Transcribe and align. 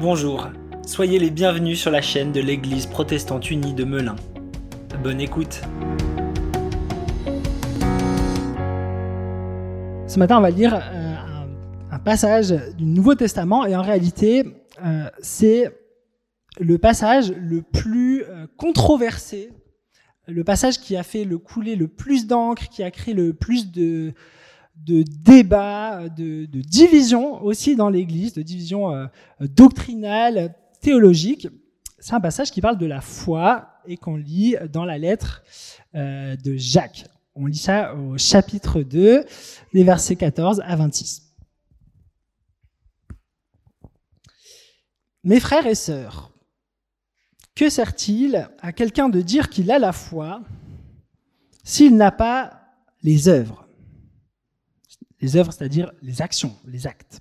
Bonjour, 0.00 0.48
soyez 0.84 1.18
les 1.18 1.30
bienvenus 1.30 1.80
sur 1.80 1.90
la 1.90 2.02
chaîne 2.02 2.32
de 2.32 2.40
l'Église 2.40 2.86
protestante 2.86 3.50
unie 3.50 3.72
de 3.72 3.84
Melun. 3.84 4.16
Bonne 5.02 5.20
écoute. 5.20 5.62
Ce 10.12 10.18
matin, 10.18 10.38
on 10.38 10.40
va 10.42 10.50
lire 10.50 10.74
euh, 10.74 11.14
un, 11.90 11.98
passage 11.98 12.54
du 12.76 12.84
Nouveau 12.84 13.14
Testament 13.14 13.64
et 13.64 13.74
en 13.74 13.80
réalité, 13.82 14.44
euh, 14.84 15.08
c'est 15.22 15.70
le 16.60 16.76
passage 16.76 17.32
le 17.32 17.62
plus 17.62 18.24
euh, 18.24 18.46
controversé, 18.58 19.50
le 20.28 20.44
passage 20.44 20.80
qui 20.80 20.96
a 20.96 21.02
fait 21.02 21.24
le 21.24 21.38
couler 21.38 21.76
le 21.76 21.88
plus 21.88 22.26
d'encre, 22.26 22.68
qui 22.68 22.82
a 22.82 22.90
créé 22.90 23.14
le 23.14 23.32
plus 23.32 23.72
de, 23.72 24.12
de 24.76 25.02
débats, 25.02 26.08
de, 26.08 26.46
de 26.46 26.60
divisions 26.60 27.42
aussi 27.42 27.76
dans 27.76 27.88
l'Église, 27.88 28.34
de 28.34 28.42
divisions 28.42 28.92
euh, 28.92 29.06
doctrinales, 29.40 30.54
théologiques. 30.80 31.48
C'est 31.98 32.14
un 32.14 32.20
passage 32.20 32.50
qui 32.50 32.60
parle 32.60 32.78
de 32.78 32.86
la 32.86 33.00
foi 33.00 33.68
et 33.86 33.96
qu'on 33.96 34.16
lit 34.16 34.56
dans 34.72 34.84
la 34.84 34.98
lettre 34.98 35.42
euh, 35.94 36.36
de 36.36 36.56
Jacques. 36.56 37.06
On 37.34 37.46
lit 37.46 37.56
ça 37.56 37.94
au 37.94 38.18
chapitre 38.18 38.82
2, 38.82 39.24
les 39.72 39.84
versets 39.84 40.16
14 40.16 40.62
à 40.64 40.76
26. 40.76 41.22
Mes 45.24 45.38
frères 45.38 45.66
et 45.66 45.76
sœurs, 45.76 46.32
que 47.54 47.68
sert-il 47.70 48.48
à 48.60 48.72
quelqu'un 48.72 49.08
de 49.08 49.20
dire 49.20 49.48
qu'il 49.48 49.70
a 49.70 49.78
la 49.78 49.92
foi 49.92 50.42
s'il 51.62 51.96
n'a 51.96 52.10
pas 52.10 52.60
les 53.02 53.28
œuvres? 53.28 53.68
Les 55.22 55.36
œuvres, 55.36 55.52
c'est-à-dire 55.52 55.92
les 56.02 56.20
actions, 56.20 56.54
les 56.66 56.86
actes. 56.86 57.20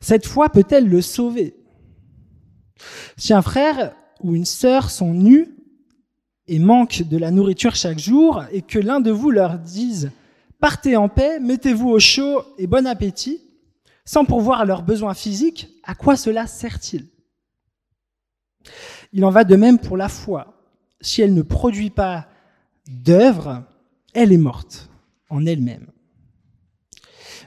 Cette 0.00 0.26
foi 0.26 0.48
peut-elle 0.48 0.88
le 0.88 1.00
sauver? 1.02 1.54
Si 3.16 3.32
un 3.32 3.42
frère 3.42 3.94
ou 4.20 4.34
une 4.34 4.46
sœur 4.46 4.90
sont 4.90 5.14
nus 5.14 5.48
et 6.48 6.58
manquent 6.58 7.02
de 7.02 7.16
la 7.18 7.30
nourriture 7.30 7.76
chaque 7.76 7.98
jour, 7.98 8.42
et 8.50 8.62
que 8.62 8.78
l'un 8.78 9.00
de 9.00 9.12
vous 9.12 9.30
leur 9.30 9.58
dise 9.58 10.10
Partez 10.58 10.96
en 10.96 11.08
paix, 11.08 11.38
mettez-vous 11.40 11.88
au 11.88 11.98
chaud 11.98 12.42
et 12.56 12.66
bon 12.66 12.86
appétit, 12.86 13.40
sans 14.04 14.24
pourvoir 14.24 14.64
leurs 14.64 14.82
besoins 14.82 15.14
physiques, 15.14 15.68
à 15.84 15.94
quoi 15.94 16.16
cela 16.16 16.46
sert-il? 16.46 17.08
Il 19.12 19.24
en 19.24 19.30
va 19.30 19.44
de 19.44 19.56
même 19.56 19.78
pour 19.78 19.96
la 19.96 20.08
foi. 20.08 20.54
Si 21.00 21.20
elle 21.20 21.34
ne 21.34 21.42
produit 21.42 21.90
pas 21.90 22.28
d'œuvre, 22.86 23.64
elle 24.14 24.32
est 24.32 24.38
morte 24.38 24.88
en 25.30 25.46
elle-même. 25.46 25.90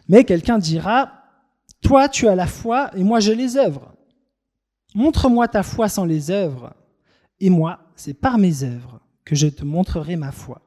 Mais 0.08 0.24
quelqu'un 0.24 0.58
dira, 0.58 1.12
toi 1.82 2.10
tu 2.10 2.28
as 2.28 2.36
la 2.36 2.48
foi 2.48 2.92
et 2.96 3.04
moi 3.04 3.20
j'ai 3.20 3.36
les 3.36 3.58
œuvres. 3.58 3.96
Montre-moi 4.96 5.50
ta 5.50 5.62
foi 5.62 5.90
sans 5.90 6.06
les 6.06 6.32
œuvres, 6.32 6.74
et 7.42 7.50
moi, 7.50 7.80
c'est 7.98 8.14
par 8.14 8.38
mes 8.38 8.64
œuvres 8.64 9.02
que 9.26 9.36
je 9.36 9.48
te 9.48 9.66
montrerai 9.66 10.16
ma 10.16 10.32
foi. 10.32 10.62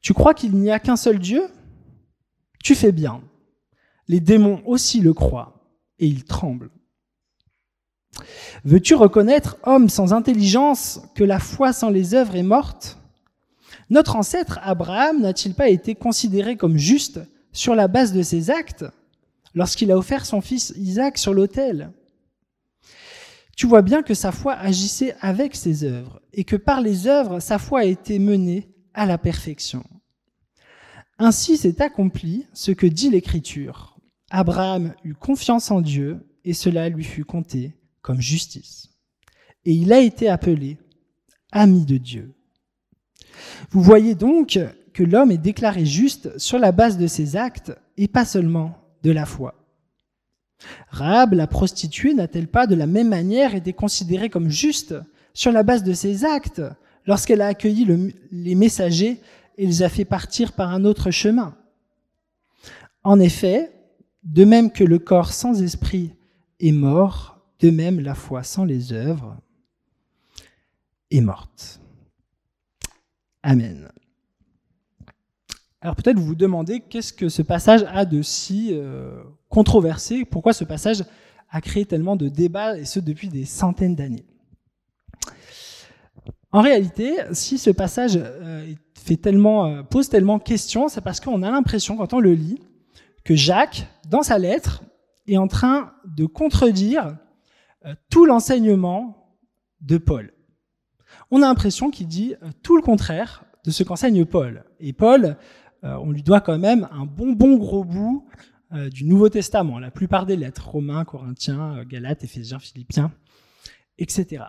Tu 0.00 0.14
crois 0.14 0.34
qu'il 0.34 0.54
n'y 0.54 0.70
a 0.70 0.78
qu'un 0.78 0.94
seul 0.94 1.18
Dieu? 1.18 1.48
Tu 2.62 2.76
fais 2.76 2.92
bien. 2.92 3.22
Les 4.06 4.20
démons 4.20 4.62
aussi 4.66 5.00
le 5.00 5.12
croient, 5.12 5.68
et 5.98 6.06
ils 6.06 6.24
tremblent. 6.24 6.70
Veux-tu 8.64 8.94
reconnaître, 8.94 9.56
homme 9.64 9.88
sans 9.88 10.12
intelligence, 10.12 11.00
que 11.16 11.24
la 11.24 11.40
foi 11.40 11.72
sans 11.72 11.90
les 11.90 12.14
œuvres 12.14 12.36
est 12.36 12.44
morte? 12.44 12.98
Notre 13.90 14.14
ancêtre 14.14 14.60
Abraham 14.62 15.22
n'a-t-il 15.22 15.54
pas 15.56 15.70
été 15.70 15.96
considéré 15.96 16.56
comme 16.56 16.76
juste 16.76 17.20
sur 17.56 17.74
la 17.74 17.88
base 17.88 18.12
de 18.12 18.22
ses 18.22 18.50
actes 18.50 18.84
lorsqu'il 19.54 19.90
a 19.90 19.96
offert 19.96 20.26
son 20.26 20.42
fils 20.42 20.74
Isaac 20.76 21.16
sur 21.16 21.32
l'autel. 21.32 21.90
Tu 23.56 23.66
vois 23.66 23.80
bien 23.80 24.02
que 24.02 24.12
sa 24.12 24.30
foi 24.30 24.52
agissait 24.52 25.16
avec 25.20 25.56
ses 25.56 25.82
œuvres 25.82 26.20
et 26.34 26.44
que 26.44 26.56
par 26.56 26.82
les 26.82 27.06
œuvres, 27.06 27.40
sa 27.40 27.58
foi 27.58 27.80
a 27.80 27.84
été 27.84 28.18
menée 28.18 28.68
à 28.92 29.06
la 29.06 29.16
perfection. 29.16 29.82
Ainsi 31.18 31.56
s'est 31.56 31.80
accompli 31.80 32.46
ce 32.52 32.72
que 32.72 32.86
dit 32.86 33.08
l'Écriture. 33.08 33.98
Abraham 34.28 34.94
eut 35.02 35.14
confiance 35.14 35.70
en 35.70 35.80
Dieu 35.80 36.26
et 36.44 36.52
cela 36.52 36.90
lui 36.90 37.04
fut 37.04 37.24
compté 37.24 37.74
comme 38.02 38.20
justice. 38.20 38.90
Et 39.64 39.72
il 39.72 39.94
a 39.94 40.00
été 40.00 40.28
appelé 40.28 40.76
ami 41.52 41.86
de 41.86 41.96
Dieu. 41.96 42.34
Vous 43.70 43.82
voyez 43.82 44.14
donc 44.14 44.58
l'homme 45.02 45.30
est 45.30 45.38
déclaré 45.38 45.84
juste 45.84 46.38
sur 46.38 46.58
la 46.58 46.72
base 46.72 46.98
de 46.98 47.06
ses 47.06 47.36
actes 47.36 47.76
et 47.96 48.08
pas 48.08 48.24
seulement 48.24 48.78
de 49.02 49.10
la 49.10 49.26
foi. 49.26 49.54
Rahab, 50.88 51.34
la 51.34 51.46
prostituée, 51.46 52.14
n'a-t-elle 52.14 52.48
pas 52.48 52.66
de 52.66 52.74
la 52.74 52.86
même 52.86 53.08
manière 53.08 53.54
été 53.54 53.72
considérée 53.72 54.30
comme 54.30 54.48
juste 54.48 54.94
sur 55.34 55.52
la 55.52 55.62
base 55.62 55.82
de 55.82 55.92
ses 55.92 56.24
actes 56.24 56.62
lorsqu'elle 57.06 57.42
a 57.42 57.48
accueilli 57.48 57.86
les 58.32 58.54
messagers 58.54 59.20
et 59.58 59.66
les 59.66 59.82
a 59.82 59.88
fait 59.88 60.04
partir 60.04 60.52
par 60.52 60.72
un 60.72 60.84
autre 60.84 61.10
chemin? 61.10 61.56
En 63.04 63.20
effet, 63.20 63.70
de 64.24 64.44
même 64.44 64.72
que 64.72 64.84
le 64.84 64.98
corps 64.98 65.32
sans 65.32 65.62
esprit 65.62 66.14
est 66.58 66.72
mort, 66.72 67.38
de 67.60 67.70
même 67.70 68.00
la 68.00 68.14
foi 68.14 68.42
sans 68.42 68.64
les 68.64 68.92
œuvres 68.92 69.36
est 71.10 71.20
morte. 71.20 71.80
Amen. 73.42 73.88
Alors 75.86 75.94
peut-être 75.94 76.18
vous 76.18 76.26
vous 76.26 76.34
demandez 76.34 76.80
qu'est-ce 76.80 77.12
que 77.12 77.28
ce 77.28 77.42
passage 77.42 77.84
a 77.88 78.04
de 78.04 78.20
si 78.20 78.70
euh, 78.72 79.22
controversé, 79.48 80.24
pourquoi 80.24 80.52
ce 80.52 80.64
passage 80.64 81.04
a 81.48 81.60
créé 81.60 81.86
tellement 81.86 82.16
de 82.16 82.28
débats, 82.28 82.76
et 82.76 82.84
ce 82.84 82.98
depuis 82.98 83.28
des 83.28 83.44
centaines 83.44 83.94
d'années? 83.94 84.26
En 86.50 86.60
réalité, 86.60 87.18
si 87.30 87.56
ce 87.56 87.70
passage 87.70 88.18
euh, 88.20 88.66
fait 88.94 89.14
tellement, 89.14 89.66
euh, 89.66 89.82
pose 89.84 90.08
tellement 90.08 90.40
question, 90.40 90.88
c'est 90.88 91.02
parce 91.02 91.20
qu'on 91.20 91.44
a 91.44 91.52
l'impression, 91.52 91.96
quand 91.96 92.14
on 92.14 92.18
le 92.18 92.32
lit, 92.32 92.60
que 93.24 93.36
Jacques, 93.36 93.86
dans 94.10 94.24
sa 94.24 94.38
lettre, 94.38 94.82
est 95.28 95.36
en 95.36 95.46
train 95.46 95.92
de 96.04 96.26
contredire 96.26 97.16
tout 98.10 98.26
l'enseignement 98.26 99.36
de 99.82 99.98
Paul. 99.98 100.32
On 101.30 101.42
a 101.42 101.46
l'impression 101.46 101.92
qu'il 101.92 102.08
dit 102.08 102.34
tout 102.64 102.74
le 102.74 102.82
contraire 102.82 103.44
de 103.66 103.70
ce 103.72 103.82
qu'enseigne 103.82 104.24
Paul. 104.24 104.64
Et 104.80 104.92
Paul, 104.92 105.24
euh, 105.24 105.34
on 106.00 106.10
lui 106.10 106.22
doit 106.22 106.40
quand 106.40 106.58
même 106.58 106.88
un 106.90 107.06
bon 107.06 107.32
bon 107.32 107.56
gros 107.56 107.84
bout 107.84 108.26
euh, 108.72 108.90
du 108.90 109.04
Nouveau 109.04 109.28
Testament, 109.28 109.78
la 109.78 109.92
plupart 109.92 110.26
des 110.26 110.34
lettres, 110.34 110.68
Romains, 110.68 111.04
Corinthiens, 111.04 111.78
euh, 111.78 111.84
Galates, 111.84 112.24
Éphésiens, 112.24 112.58
Philippiens, 112.58 113.12
etc. 113.98 114.46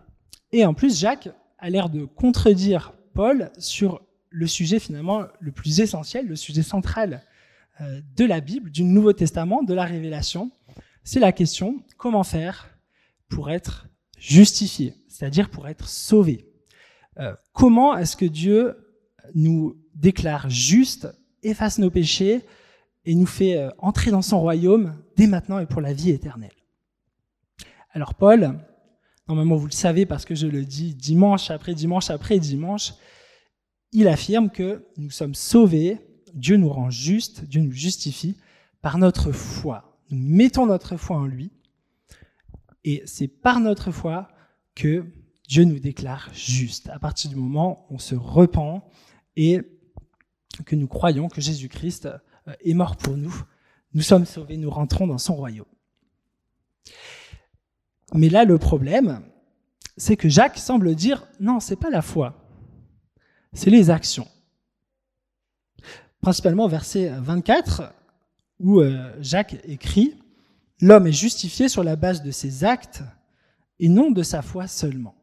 Et 0.51 0.65
en 0.65 0.73
plus, 0.73 0.99
Jacques 0.99 1.29
a 1.59 1.69
l'air 1.69 1.89
de 1.89 2.03
contredire 2.03 2.93
Paul 3.13 3.51
sur 3.59 4.01
le 4.31 4.47
sujet 4.47 4.79
finalement 4.79 5.25
le 5.39 5.51
plus 5.51 5.81
essentiel, 5.81 6.25
le 6.25 6.35
sujet 6.35 6.63
central 6.63 7.23
de 7.79 8.25
la 8.25 8.39
Bible, 8.39 8.71
du 8.71 8.83
Nouveau 8.83 9.13
Testament, 9.13 9.61
de 9.61 9.73
la 9.73 9.85
Révélation. 9.85 10.49
C'est 11.03 11.19
la 11.19 11.31
question 11.31 11.83
comment 11.97 12.23
faire 12.23 12.69
pour 13.29 13.51
être 13.51 13.87
justifié, 14.17 14.95
c'est-à-dire 15.07 15.49
pour 15.49 15.67
être 15.67 15.87
sauvé? 15.87 16.45
comment 17.53 17.97
est-ce 17.97 18.15
que 18.15 18.25
Dieu 18.25 18.77
nous 19.33 19.75
déclare 19.95 20.49
juste, 20.49 21.07
efface 21.43 21.77
nos 21.79 21.89
péchés 21.89 22.43
et 23.05 23.15
nous 23.15 23.25
fait 23.25 23.57
euh, 23.57 23.69
entrer 23.77 24.11
dans 24.11 24.21
son 24.21 24.39
royaume 24.39 24.95
dès 25.15 25.27
maintenant 25.27 25.59
et 25.59 25.65
pour 25.65 25.81
la 25.81 25.93
vie 25.93 26.11
éternelle. 26.11 26.51
Alors 27.91 28.15
Paul, 28.15 28.59
normalement 29.27 29.55
vous 29.55 29.65
le 29.65 29.71
savez 29.71 30.05
parce 30.05 30.25
que 30.25 30.35
je 30.35 30.47
le 30.47 30.65
dis 30.65 30.93
dimanche 30.93 31.49
après 31.49 31.73
dimanche 31.73 32.09
après 32.09 32.39
dimanche, 32.39 32.93
il 33.93 34.07
affirme 34.07 34.49
que 34.49 34.85
nous 34.97 35.09
sommes 35.09 35.35
sauvés, 35.35 35.99
Dieu 36.33 36.57
nous 36.57 36.69
rend 36.69 36.89
juste, 36.89 37.45
Dieu 37.45 37.61
nous 37.61 37.71
justifie 37.71 38.37
par 38.81 38.97
notre 38.97 39.31
foi. 39.31 39.99
Nous 40.09 40.19
mettons 40.19 40.65
notre 40.65 40.97
foi 40.97 41.17
en 41.17 41.25
lui 41.25 41.51
et 42.83 43.03
c'est 43.05 43.27
par 43.27 43.59
notre 43.59 43.91
foi 43.91 44.29
que 44.75 45.05
Dieu 45.47 45.63
nous 45.63 45.79
déclare 45.79 46.29
juste. 46.33 46.89
À 46.89 46.99
partir 46.99 47.29
du 47.29 47.37
moment 47.37 47.85
où 47.89 47.95
on 47.95 47.99
se 47.99 48.15
repent 48.15 48.83
et 49.35 49.61
que 50.65 50.75
nous 50.75 50.87
croyons 50.87 51.27
que 51.29 51.41
Jésus-Christ 51.41 52.07
euh, 52.47 52.53
est 52.63 52.73
mort 52.73 52.95
pour 52.95 53.17
nous. 53.17 53.35
Nous 53.93 54.01
sommes 54.01 54.25
sauvés, 54.25 54.57
nous 54.57 54.69
rentrons 54.69 55.07
dans 55.07 55.17
son 55.17 55.35
royaume. 55.35 55.65
Mais 58.13 58.29
là, 58.29 58.45
le 58.45 58.57
problème, 58.57 59.21
c'est 59.97 60.15
que 60.15 60.29
Jacques 60.29 60.57
semble 60.57 60.95
dire 60.95 61.27
non, 61.39 61.59
c'est 61.59 61.75
pas 61.75 61.89
la 61.89 62.01
foi, 62.01 62.35
c'est 63.53 63.69
les 63.69 63.89
actions. 63.89 64.27
Principalement 66.21 66.67
verset 66.67 67.09
24, 67.19 67.93
où 68.59 68.81
euh, 68.81 69.13
Jacques 69.21 69.57
écrit 69.65 70.15
L'homme 70.79 71.07
est 71.07 71.11
justifié 71.11 71.69
sur 71.69 71.83
la 71.83 71.95
base 71.95 72.21
de 72.21 72.31
ses 72.31 72.63
actes 72.63 73.01
et 73.79 73.89
non 73.89 74.11
de 74.11 74.21
sa 74.21 74.41
foi 74.41 74.67
seulement. 74.67 75.15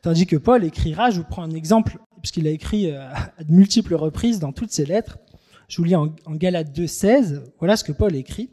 Tandis 0.00 0.26
que 0.26 0.36
Paul 0.36 0.64
écrira, 0.64 1.10
je 1.10 1.18
vous 1.18 1.26
prends 1.26 1.42
un 1.42 1.50
exemple 1.50 1.98
puisqu'il 2.28 2.46
a 2.46 2.50
écrit 2.50 2.90
euh, 2.90 3.08
à 3.38 3.42
de 3.42 3.52
multiples 3.52 3.94
reprises 3.94 4.38
dans 4.38 4.52
toutes 4.52 4.70
ses 4.70 4.84
lettres, 4.84 5.18
Je 5.66 5.78
vous 5.78 5.84
lis 5.84 5.96
en, 5.96 6.08
Galates 6.28 6.76
2.16, 6.76 7.42
voilà 7.58 7.74
ce 7.76 7.84
que 7.84 7.92
Paul 7.92 8.14
écrit. 8.14 8.50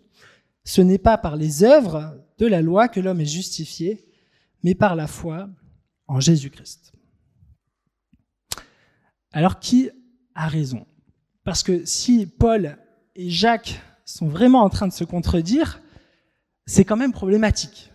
Ce 0.64 0.82
n'est 0.82 0.98
pas 0.98 1.18
par 1.18 1.36
les 1.36 1.64
œuvres 1.64 2.16
de 2.38 2.48
la 2.48 2.62
loi 2.62 2.88
que 2.88 3.02
l'homme 3.02 3.20
est 3.20 3.26
justifié, 3.26 4.08
mais 4.64 4.76
par 4.76 4.96
la 4.96 5.08
foi 5.08 5.50
en 6.08 6.22
Jésus-Christ. 6.22 6.94
Alors 9.34 9.60
qui 9.60 9.90
a 10.36 10.48
raison? 10.48 10.86
Parce 11.44 11.62
que 11.62 11.86
si 11.86 12.26
Paul 12.26 12.78
et 13.16 13.30
Jacques 13.30 13.82
sont 14.06 14.28
vraiment 14.28 14.62
en 14.62 14.70
train 14.70 14.88
de 14.88 14.94
se 14.94 15.04
contredire, 15.04 15.82
c'est 16.66 16.86
quand 16.86 16.98
même 16.98 17.12
problématique. 17.12 17.92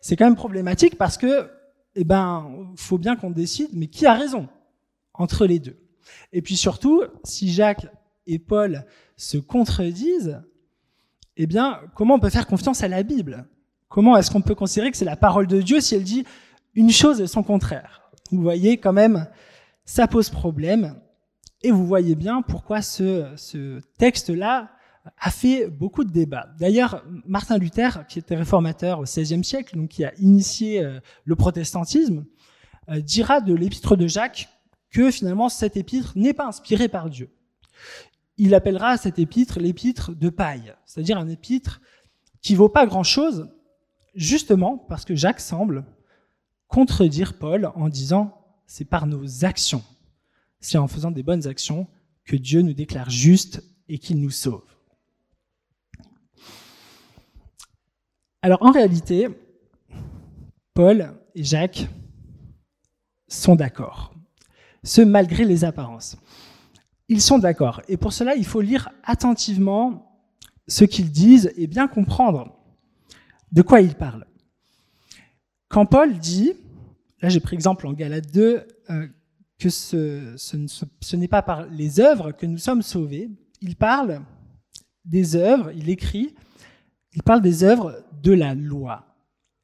C'est 0.00 0.16
quand 0.16 0.26
même 0.26 0.34
problématique 0.34 0.98
parce 0.98 1.16
que, 1.16 1.48
eh 1.94 2.02
ben, 2.04 2.74
faut 2.76 2.98
bien 2.98 3.14
qu'on 3.14 3.30
décide, 3.30 3.70
mais 3.72 3.86
qui 3.86 4.06
a 4.06 4.14
raison? 4.14 4.48
Entre 5.14 5.46
les 5.46 5.58
deux 5.58 5.78
Et 6.32 6.42
puis 6.42 6.56
surtout, 6.56 7.02
si 7.22 7.52
Jacques 7.52 7.86
et 8.26 8.38
Paul 8.38 8.84
se 9.16 9.38
contredisent, 9.38 10.42
eh 11.36 11.46
bien, 11.46 11.80
comment 11.94 12.14
on 12.14 12.20
peut 12.20 12.30
faire 12.30 12.46
confiance 12.46 12.82
à 12.82 12.88
la 12.88 13.02
Bible? 13.02 13.46
Comment 13.88 14.16
est-ce 14.16 14.30
qu'on 14.30 14.42
peut 14.42 14.54
considérer 14.54 14.90
que 14.90 14.96
c'est 14.96 15.04
la 15.04 15.16
parole 15.16 15.46
de 15.46 15.60
Dieu 15.62 15.80
si 15.80 15.94
elle 15.94 16.04
dit 16.04 16.24
une 16.74 16.90
chose 16.90 17.20
et 17.20 17.26
son 17.26 17.42
contraire? 17.42 18.10
Vous 18.30 18.42
voyez 18.42 18.76
quand 18.78 18.92
même, 18.92 19.26
ça 19.84 20.06
pose 20.06 20.30
problème. 20.30 20.96
Et 21.62 21.70
vous 21.70 21.86
voyez 21.86 22.14
bien 22.14 22.42
pourquoi 22.42 22.82
ce, 22.82 23.32
ce 23.36 23.80
texte-là 23.98 24.70
a 25.18 25.30
fait 25.30 25.68
beaucoup 25.68 26.04
de 26.04 26.10
débats. 26.10 26.48
D'ailleurs, 26.58 27.04
Martin 27.26 27.58
Luther, 27.58 28.06
qui 28.06 28.18
était 28.18 28.36
réformateur 28.36 29.00
au 29.00 29.04
XVIe 29.04 29.44
siècle, 29.44 29.76
donc 29.76 29.88
qui 29.90 30.04
a 30.04 30.12
initié 30.18 30.82
euh, 30.82 30.98
le 31.24 31.36
protestantisme, 31.36 32.24
euh, 32.88 33.00
dira 33.00 33.40
de 33.40 33.54
l'épître 33.54 33.96
de 33.96 34.06
Jacques 34.06 34.48
que 34.94 35.10
finalement 35.10 35.48
cet 35.48 35.76
épître 35.76 36.12
n'est 36.16 36.32
pas 36.32 36.46
inspiré 36.46 36.88
par 36.88 37.10
Dieu. 37.10 37.28
Il 38.38 38.54
appellera 38.54 38.96
cet 38.96 39.18
épître 39.18 39.58
l'épître 39.58 40.14
de 40.14 40.30
paille, 40.30 40.74
c'est-à-dire 40.86 41.18
un 41.18 41.28
épître 41.28 41.80
qui 42.40 42.54
vaut 42.54 42.68
pas 42.68 42.86
grand-chose, 42.86 43.50
justement 44.14 44.78
parce 44.78 45.04
que 45.04 45.16
Jacques 45.16 45.40
semble 45.40 45.84
contredire 46.68 47.36
Paul 47.38 47.72
en 47.74 47.88
disant 47.88 48.40
c'est 48.66 48.84
par 48.84 49.06
nos 49.06 49.44
actions, 49.44 49.82
c'est 50.60 50.78
en 50.78 50.86
faisant 50.86 51.10
des 51.10 51.24
bonnes 51.24 51.46
actions 51.48 51.88
que 52.24 52.36
Dieu 52.36 52.62
nous 52.62 52.72
déclare 52.72 53.10
justes 53.10 53.62
et 53.88 53.98
qu'il 53.98 54.20
nous 54.20 54.30
sauve. 54.30 54.64
Alors 58.42 58.62
en 58.62 58.70
réalité, 58.70 59.28
Paul 60.72 61.14
et 61.34 61.42
Jacques 61.42 61.88
sont 63.26 63.56
d'accord, 63.56 64.13
ce 64.84 65.02
malgré 65.02 65.44
les 65.44 65.64
apparences. 65.64 66.16
Ils 67.08 67.20
sont 67.20 67.38
d'accord. 67.38 67.82
Et 67.88 67.96
pour 67.96 68.12
cela, 68.12 68.36
il 68.36 68.46
faut 68.46 68.60
lire 68.60 68.90
attentivement 69.02 70.20
ce 70.68 70.84
qu'ils 70.84 71.10
disent 71.10 71.52
et 71.56 71.66
bien 71.66 71.88
comprendre 71.88 72.56
de 73.52 73.62
quoi 73.62 73.80
ils 73.80 73.94
parlent. 73.94 74.26
Quand 75.68 75.86
Paul 75.86 76.18
dit, 76.18 76.52
là 77.20 77.28
j'ai 77.28 77.40
pris 77.40 77.54
exemple 77.54 77.86
en 77.86 77.92
Galate 77.92 78.32
2, 78.32 78.66
euh, 78.90 79.08
que 79.58 79.68
ce, 79.70 80.34
ce 80.36 81.16
n'est 81.16 81.28
pas 81.28 81.42
par 81.42 81.66
les 81.66 82.00
œuvres 82.00 82.32
que 82.32 82.46
nous 82.46 82.58
sommes 82.58 82.82
sauvés, 82.82 83.30
il 83.60 83.76
parle 83.76 84.22
des 85.04 85.36
œuvres, 85.36 85.70
il 85.72 85.90
écrit, 85.90 86.34
il 87.12 87.22
parle 87.22 87.42
des 87.42 87.62
œuvres 87.64 88.04
de 88.22 88.32
la 88.32 88.54
loi. 88.54 89.06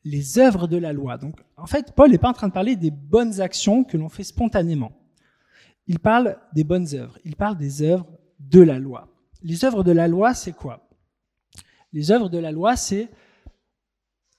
Les 0.04 0.38
œuvres 0.38 0.66
de 0.66 0.76
la 0.76 0.92
loi. 0.92 1.18
Donc, 1.18 1.36
en 1.56 1.66
fait, 1.66 1.92
Paul 1.94 2.10
n'est 2.10 2.18
pas 2.18 2.30
en 2.30 2.32
train 2.32 2.48
de 2.48 2.52
parler 2.52 2.76
des 2.76 2.90
bonnes 2.90 3.40
actions 3.40 3.84
que 3.84 3.96
l'on 3.96 4.08
fait 4.08 4.24
spontanément. 4.24 4.92
Il 5.90 5.98
parle 5.98 6.36
des 6.52 6.62
bonnes 6.62 6.86
œuvres. 6.94 7.18
Il 7.24 7.34
parle 7.34 7.56
des 7.56 7.82
œuvres 7.82 8.06
de 8.38 8.60
la 8.60 8.78
loi. 8.78 9.08
Les 9.42 9.64
œuvres 9.64 9.82
de 9.82 9.90
la 9.90 10.06
loi, 10.06 10.34
c'est 10.34 10.52
quoi? 10.52 10.88
Les 11.92 12.12
œuvres 12.12 12.28
de 12.28 12.38
la 12.38 12.52
loi, 12.52 12.76
c'est 12.76 13.08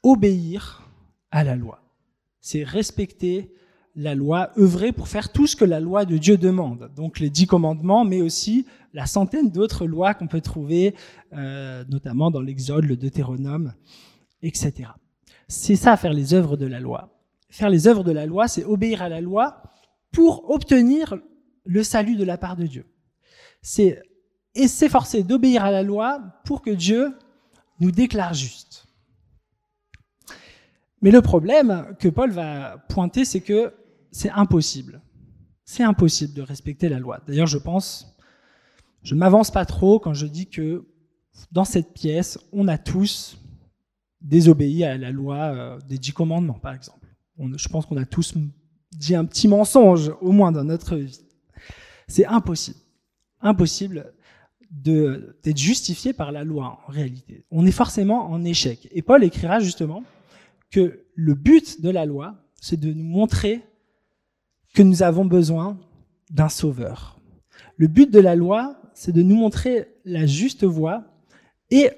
obéir 0.01 0.89
à 1.29 1.43
la 1.43 1.57
loi. 1.57 1.83
C'est 2.39 2.63
respecter 2.63 3.53
la 3.97 4.15
loi, 4.15 4.51
œuvrer 4.57 4.93
pour 4.93 5.09
faire 5.09 5.33
tout 5.33 5.45
ce 5.45 5.57
que 5.57 5.65
la 5.65 5.81
loi 5.81 6.05
de 6.05 6.15
Dieu 6.15 6.37
demande. 6.37 6.89
Donc 6.95 7.19
les 7.19 7.29
dix 7.29 7.47
commandements, 7.47 8.05
mais 8.05 8.21
aussi 8.21 8.65
la 8.93 9.05
centaine 9.05 9.51
d'autres 9.51 9.85
lois 9.85 10.13
qu'on 10.13 10.27
peut 10.27 10.39
trouver, 10.39 10.95
euh, 11.33 11.83
notamment 11.89 12.31
dans 12.31 12.39
l'Exode, 12.39 12.85
le 12.85 12.95
Deutéronome, 12.95 13.73
etc. 14.41 14.91
C'est 15.49 15.75
ça, 15.75 15.97
faire 15.97 16.13
les 16.13 16.33
œuvres 16.33 16.55
de 16.55 16.65
la 16.65 16.79
loi. 16.79 17.09
Faire 17.49 17.69
les 17.69 17.89
œuvres 17.89 18.05
de 18.05 18.13
la 18.13 18.25
loi, 18.25 18.47
c'est 18.47 18.63
obéir 18.63 19.01
à 19.01 19.09
la 19.09 19.19
loi 19.19 19.63
pour 20.13 20.49
obtenir 20.49 21.19
le 21.65 21.83
salut 21.83 22.15
de 22.15 22.23
la 22.23 22.37
part 22.37 22.55
de 22.55 22.65
Dieu. 22.65 22.85
C'est 23.61 24.01
et 24.55 24.67
s'efforcer 24.67 25.23
d'obéir 25.23 25.63
à 25.63 25.71
la 25.71 25.83
loi 25.83 26.21
pour 26.45 26.61
que 26.61 26.71
Dieu 26.71 27.13
nous 27.79 27.91
déclare 27.91 28.33
juste. 28.33 28.85
Mais 31.01 31.11
le 31.11 31.21
problème 31.21 31.95
que 31.99 32.09
Paul 32.09 32.31
va 32.31 32.77
pointer, 32.89 33.25
c'est 33.25 33.41
que 33.41 33.73
c'est 34.11 34.29
impossible. 34.29 35.01
C'est 35.63 35.83
impossible 35.83 36.33
de 36.33 36.41
respecter 36.41 36.89
la 36.89 36.99
loi. 36.99 37.21
D'ailleurs, 37.25 37.47
je 37.47 37.57
pense, 37.57 38.15
je 39.03 39.15
ne 39.15 39.19
m'avance 39.19 39.51
pas 39.51 39.65
trop 39.65 39.99
quand 39.99 40.13
je 40.13 40.27
dis 40.27 40.47
que 40.47 40.85
dans 41.51 41.65
cette 41.65 41.93
pièce, 41.93 42.37
on 42.51 42.67
a 42.67 42.77
tous 42.77 43.37
désobéi 44.19 44.83
à 44.83 44.97
la 44.97 45.11
loi 45.11 45.37
euh, 45.37 45.79
des 45.87 45.97
dix 45.97 46.11
commandements, 46.11 46.59
par 46.59 46.73
exemple. 46.73 47.07
je 47.39 47.69
pense 47.69 47.85
qu'on 47.85 47.97
a 47.97 48.05
tous 48.05 48.35
dit 48.91 49.15
un 49.15 49.25
petit 49.25 49.47
mensonge, 49.47 50.11
au 50.21 50.31
moins 50.31 50.51
dans 50.51 50.65
notre 50.65 50.97
vie. 50.97 51.21
C'est 52.11 52.25
impossible. 52.25 52.77
Impossible 53.39 54.13
d'être 54.69 55.57
justifié 55.57 56.11
par 56.11 56.33
la 56.33 56.43
loi, 56.43 56.81
en 56.85 56.91
réalité. 56.91 57.45
On 57.51 57.65
est 57.65 57.71
forcément 57.71 58.29
en 58.29 58.43
échec. 58.43 58.89
Et 58.91 59.01
Paul 59.01 59.23
écrira 59.23 59.61
justement 59.61 60.03
que 60.71 61.05
le 61.15 61.33
but 61.35 61.81
de 61.81 61.89
la 61.89 62.05
loi, 62.05 62.35
c'est 62.59 62.77
de 62.77 62.91
nous 62.91 63.05
montrer 63.05 63.61
que 64.73 64.83
nous 64.83 65.03
avons 65.03 65.23
besoin 65.23 65.79
d'un 66.29 66.49
sauveur. 66.49 67.17
Le 67.77 67.87
but 67.87 68.11
de 68.11 68.19
la 68.19 68.35
loi, 68.35 68.75
c'est 68.93 69.13
de 69.13 69.21
nous 69.21 69.37
montrer 69.37 69.87
la 70.03 70.25
juste 70.25 70.65
voie 70.65 71.05
et 71.69 71.91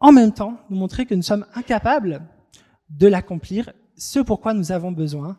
en 0.00 0.10
même 0.10 0.32
temps 0.32 0.58
nous 0.70 0.76
montrer 0.76 1.06
que 1.06 1.14
nous 1.14 1.22
sommes 1.22 1.46
incapables 1.54 2.22
de 2.90 3.06
l'accomplir, 3.06 3.72
ce 3.96 4.18
pourquoi 4.18 4.54
nous 4.54 4.72
avons 4.72 4.90
besoin 4.90 5.38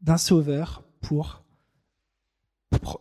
d'un 0.00 0.18
sauveur 0.18 0.82
pour 1.00 1.44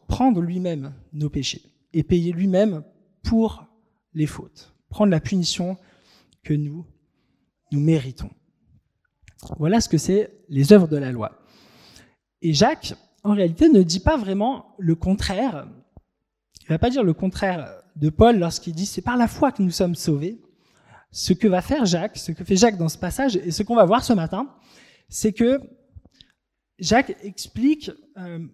prendre 0.08 0.42
lui-même 0.42 0.94
nos 1.14 1.30
péchés 1.30 1.62
et 1.94 2.04
payer 2.04 2.32
lui-même 2.32 2.84
pour 3.24 3.66
les 4.14 4.28
fautes, 4.28 4.74
prendre 4.90 5.12
la 5.12 5.20
punition 5.20 5.78
que 6.44 6.54
nous, 6.54 6.86
nous 7.72 7.80
méritons. 7.80 8.30
Voilà 9.58 9.82
ce 9.82 9.90
que 9.90 9.98
c'est 9.98 10.32
les 10.50 10.74
œuvres 10.74 10.88
de 10.88 10.98
la 10.98 11.12
loi. 11.12 11.40
Et 12.42 12.54
Jacques, 12.54 12.94
en 13.24 13.34
réalité, 13.34 13.70
ne 13.70 13.84
dit 13.84 14.00
pas 14.00 14.18
vraiment 14.18 14.76
le 14.80 14.96
contraire. 14.96 15.68
Il 16.64 16.70
va 16.70 16.80
pas 16.80 16.90
dire 16.90 17.04
le 17.04 17.14
contraire 17.14 17.70
de 17.96 18.10
Paul 18.10 18.40
lorsqu'il 18.40 18.74
dit 18.74 18.86
c'est 18.86 19.02
par 19.02 19.18
la 19.18 19.28
foi 19.28 19.52
que 19.52 19.62
nous 19.62 19.72
sommes 19.72 19.96
sauvés. 19.96 20.42
Ce 21.12 21.34
que 21.34 21.48
va 21.48 21.62
faire 21.62 21.86
Jacques, 21.86 22.18
ce 22.18 22.32
que 22.32 22.44
fait 22.44 22.56
Jacques 22.56 22.78
dans 22.78 22.90
ce 22.90 22.98
passage, 22.98 23.38
et 23.38 23.52
ce 23.52 23.64
qu'on 23.64 23.76
va 23.76 23.86
voir 23.86 24.04
ce 24.04 24.14
matin, 24.14 24.54
c'est 25.10 25.34
que 25.34 25.62
Jacques 26.80 27.16
explique 27.24 27.92
euh, 28.18 28.46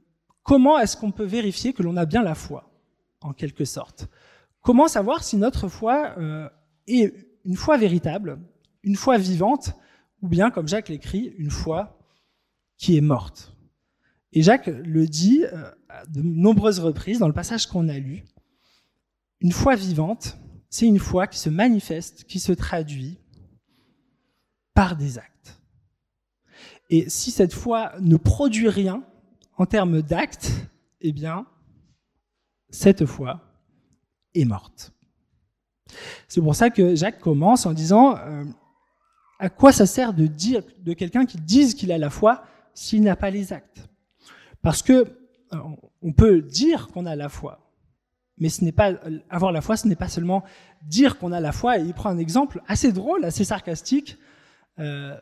comment 0.43 0.77
est-ce 0.79 0.95
qu'on 0.95 1.11
peut 1.11 1.25
vérifier 1.25 1.73
que 1.73 1.83
l'on 1.83 1.97
a 1.97 2.05
bien 2.05 2.21
la 2.21 2.35
foi, 2.35 2.71
en 3.21 3.33
quelque 3.33 3.65
sorte? 3.65 4.07
Comment 4.61 4.87
savoir 4.87 5.23
si 5.23 5.37
notre 5.37 5.67
foi 5.67 6.15
euh, 6.17 6.49
est 6.87 7.13
une 7.45 7.55
foi 7.55 7.77
véritable, 7.77 8.39
une 8.83 8.95
foi 8.95 9.17
vivante, 9.17 9.73
ou 10.21 10.27
bien, 10.27 10.51
comme 10.51 10.67
Jacques 10.67 10.89
l'écrit, 10.89 11.33
une 11.37 11.49
foi 11.49 11.99
qui 12.77 12.97
est 12.97 13.01
morte? 13.01 13.55
Et 14.31 14.41
Jacques 14.41 14.67
le 14.67 15.05
dit 15.07 15.43
euh, 15.43 15.71
à 15.89 16.05
de 16.05 16.21
nombreuses 16.21 16.79
reprises 16.79 17.19
dans 17.19 17.27
le 17.27 17.33
passage 17.33 17.67
qu'on 17.67 17.87
a 17.87 17.99
lu. 17.99 18.23
Une 19.41 19.51
foi 19.51 19.75
vivante, 19.75 20.37
c'est 20.69 20.87
une 20.87 20.99
foi 20.99 21.27
qui 21.27 21.37
se 21.37 21.49
manifeste, 21.49 22.23
qui 22.23 22.39
se 22.39 22.51
traduit 22.51 23.19
par 24.73 24.95
des 24.95 25.17
actes. 25.17 25.61
Et 26.89 27.09
si 27.09 27.31
cette 27.31 27.53
foi 27.53 27.93
ne 27.99 28.17
produit 28.17 28.69
rien 28.69 29.03
en 29.63 29.65
termes 29.65 30.01
d'actes, 30.01 30.51
eh 30.99 31.13
bien, 31.13 31.45
cette 32.69 33.05
foi 33.05 33.39
est 34.35 34.43
morte. 34.43 34.91
C'est 36.27 36.41
pour 36.41 36.53
ça 36.53 36.69
que 36.69 36.95
Jacques 36.95 37.21
commence 37.21 37.65
en 37.65 37.71
disant 37.71 38.17
euh, 38.17 38.43
à 39.39 39.49
quoi 39.49 39.71
ça 39.71 39.85
sert 39.85 40.13
de 40.13 40.27
dire 40.27 40.63
de 40.79 40.91
quelqu'un 40.91 41.25
qui 41.25 41.37
dise 41.37 41.75
qu'il 41.75 41.93
a 41.93 41.97
la 41.97 42.09
foi 42.09 42.43
s'il 42.73 43.03
n'a 43.03 43.15
pas 43.15 43.29
les 43.29 43.53
actes? 43.53 43.87
Parce 44.61 44.81
que 44.81 44.91
euh, 45.53 45.57
on 46.01 46.11
peut 46.11 46.41
dire 46.41 46.89
qu'on 46.89 47.05
a 47.05 47.15
la 47.15 47.29
foi, 47.29 47.71
mais 48.37 48.49
ce 48.49 48.65
n'est 48.65 48.73
pas 48.73 48.91
avoir 49.29 49.53
la 49.53 49.61
foi, 49.61 49.77
ce 49.77 49.87
n'est 49.87 49.95
pas 49.95 50.09
seulement 50.09 50.43
dire 50.81 51.17
qu'on 51.17 51.31
a 51.31 51.39
la 51.39 51.53
foi. 51.53 51.77
Il 51.77 51.93
prend 51.93 52.09
un 52.09 52.17
exemple 52.17 52.61
assez 52.67 52.91
drôle, 52.91 53.23
assez 53.23 53.45
sarcastique, 53.45 54.17
euh, 54.79 55.17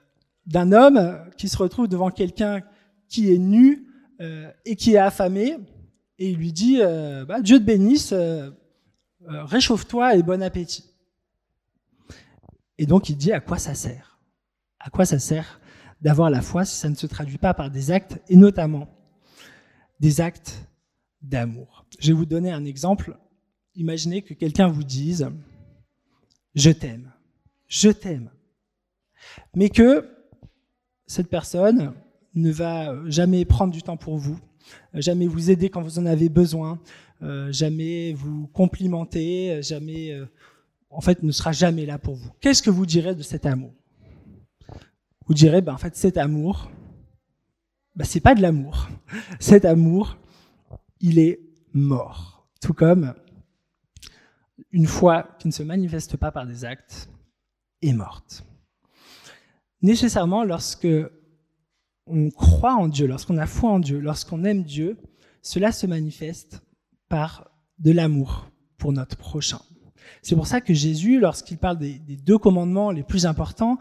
d'un 0.48 0.71
homme 0.71 1.19
qui 1.38 1.48
se 1.48 1.57
retrouve 1.57 1.88
devant 1.88 2.10
quelqu'un 2.10 2.62
qui 3.07 3.31
est 3.31 3.38
nu 3.38 3.86
euh, 3.88 3.90
et 4.66 4.75
qui 4.75 4.94
est 4.94 4.98
affamé, 4.98 5.58
et 6.20 6.30
il 6.30 6.38
lui 6.38 6.54
dit 6.54 6.80
bah, 7.28 7.42
Dieu 7.42 7.60
te 7.60 7.63
bénisse, 7.63 8.13
euh, 9.30 9.44
réchauffe-toi 9.44 10.16
et 10.16 10.24
bon 10.24 10.42
appétit. 10.42 10.96
Et 12.78 12.88
donc 12.88 13.10
il 13.10 13.16
dit 13.16 13.32
à 13.32 13.40
quoi 13.40 13.60
ça 13.60 13.75
sert? 13.75 14.20
À 14.80 14.90
quoi 14.90 15.06
ça 15.06 15.20
sert 15.20 15.62
d'avoir 16.01 16.32
la 16.32 16.42
foi 16.42 16.66
si 16.66 16.75
ça 16.75 16.90
ne 16.90 16.96
se 16.96 17.06
traduit 17.06 17.38
pas 17.38 17.54
par 17.54 17.70
des 17.70 17.92
actes, 17.92 18.20
et 18.30 18.36
notamment 18.36 18.88
des 20.00 20.22
actes 20.22 20.68
d'amour? 21.22 21.86
Je 22.00 22.08
vais 22.08 22.13
vous 22.13 22.25
donner 22.25 22.51
un 22.51 22.66
exemple. 22.66 23.16
Imaginez 23.75 24.24
que 24.24 24.34
quelqu'un 24.34 24.68
vous 24.68 24.84
dise⁇ 24.84 25.24
Je 26.56 26.72
t'aime, 26.72 27.12
je 27.68 27.90
t'aime⁇ 27.90 28.32
mais 29.54 29.70
que 29.70 30.10
cette 31.06 31.30
personne 31.30 31.94
ne 32.35 32.51
va 32.51 32.95
jamais 33.09 33.45
prendre 33.45 33.73
du 33.73 33.81
temps 33.81 33.97
pour 33.97 34.17
vous, 34.17 34.39
jamais 34.93 35.27
vous 35.27 35.51
aider 35.51 35.69
quand 35.69 35.81
vous 35.81 36.00
en 36.00 36.05
avez 36.05 36.29
besoin, 36.29 36.79
euh, 37.23 37.51
jamais 37.51 38.13
vous 38.13 38.47
complimenter, 38.47 39.61
jamais, 39.61 40.11
euh, 40.11 40.25
en 40.89 41.01
fait, 41.01 41.23
ne 41.23 41.31
sera 41.31 41.51
jamais 41.51 41.85
là 41.85 41.97
pour 41.97 42.15
vous. 42.15 42.31
Qu'est-ce 42.39 42.63
que 42.63 42.69
vous 42.69 42.85
direz 42.85 43.15
de 43.15 43.21
cet 43.21 43.45
amour? 43.45 43.73
Vous 45.27 45.33
direz, 45.33 45.61
ben, 45.61 45.73
en 45.73 45.77
fait, 45.77 45.95
cet 45.95 46.17
amour, 46.17 46.71
ben, 47.95 48.05
c'est 48.05 48.21
pas 48.21 48.33
de 48.35 48.41
l'amour. 48.41 48.89
Cet 49.39 49.65
amour, 49.65 50.17
il 51.00 51.19
est 51.19 51.39
mort. 51.73 52.47
Tout 52.61 52.73
comme 52.73 53.13
une 54.71 54.88
foi 54.88 55.27
qui 55.39 55.47
ne 55.47 55.53
se 55.53 55.63
manifeste 55.63 56.17
pas 56.17 56.31
par 56.31 56.45
des 56.45 56.63
actes 56.63 57.09
est 57.81 57.93
morte. 57.93 58.45
Nécessairement, 59.81 60.43
lorsque 60.43 60.88
on 62.12 62.30
croit 62.30 62.75
en 62.75 62.88
Dieu, 62.88 63.08
lorsqu'on 63.08 63.38
a 63.38 63.48
foi 63.48 63.72
en 63.72 63.80
Dieu, 63.80 64.00
lorsqu'on 64.00 64.44
aime 64.44 64.63
Dieu, 64.63 64.98
cela 65.41 65.72
se 65.72 65.88
manifeste 65.88 66.62
par 67.10 67.50
de 67.80 67.91
l'amour 67.91 68.51
pour 68.77 68.94
notre 68.94 69.18
prochain. 69.18 69.60
C'est 70.22 70.36
pour 70.36 70.48
ça 70.48 70.62
que 70.62 70.74
Jésus, 70.74 71.20
lorsqu'il 71.20 71.58
parle 71.58 71.77
des, 71.77 72.00
deux 72.00 72.38
commandements 72.38 72.91
les 72.91 73.03
plus 73.03 73.25
importants, 73.25 73.77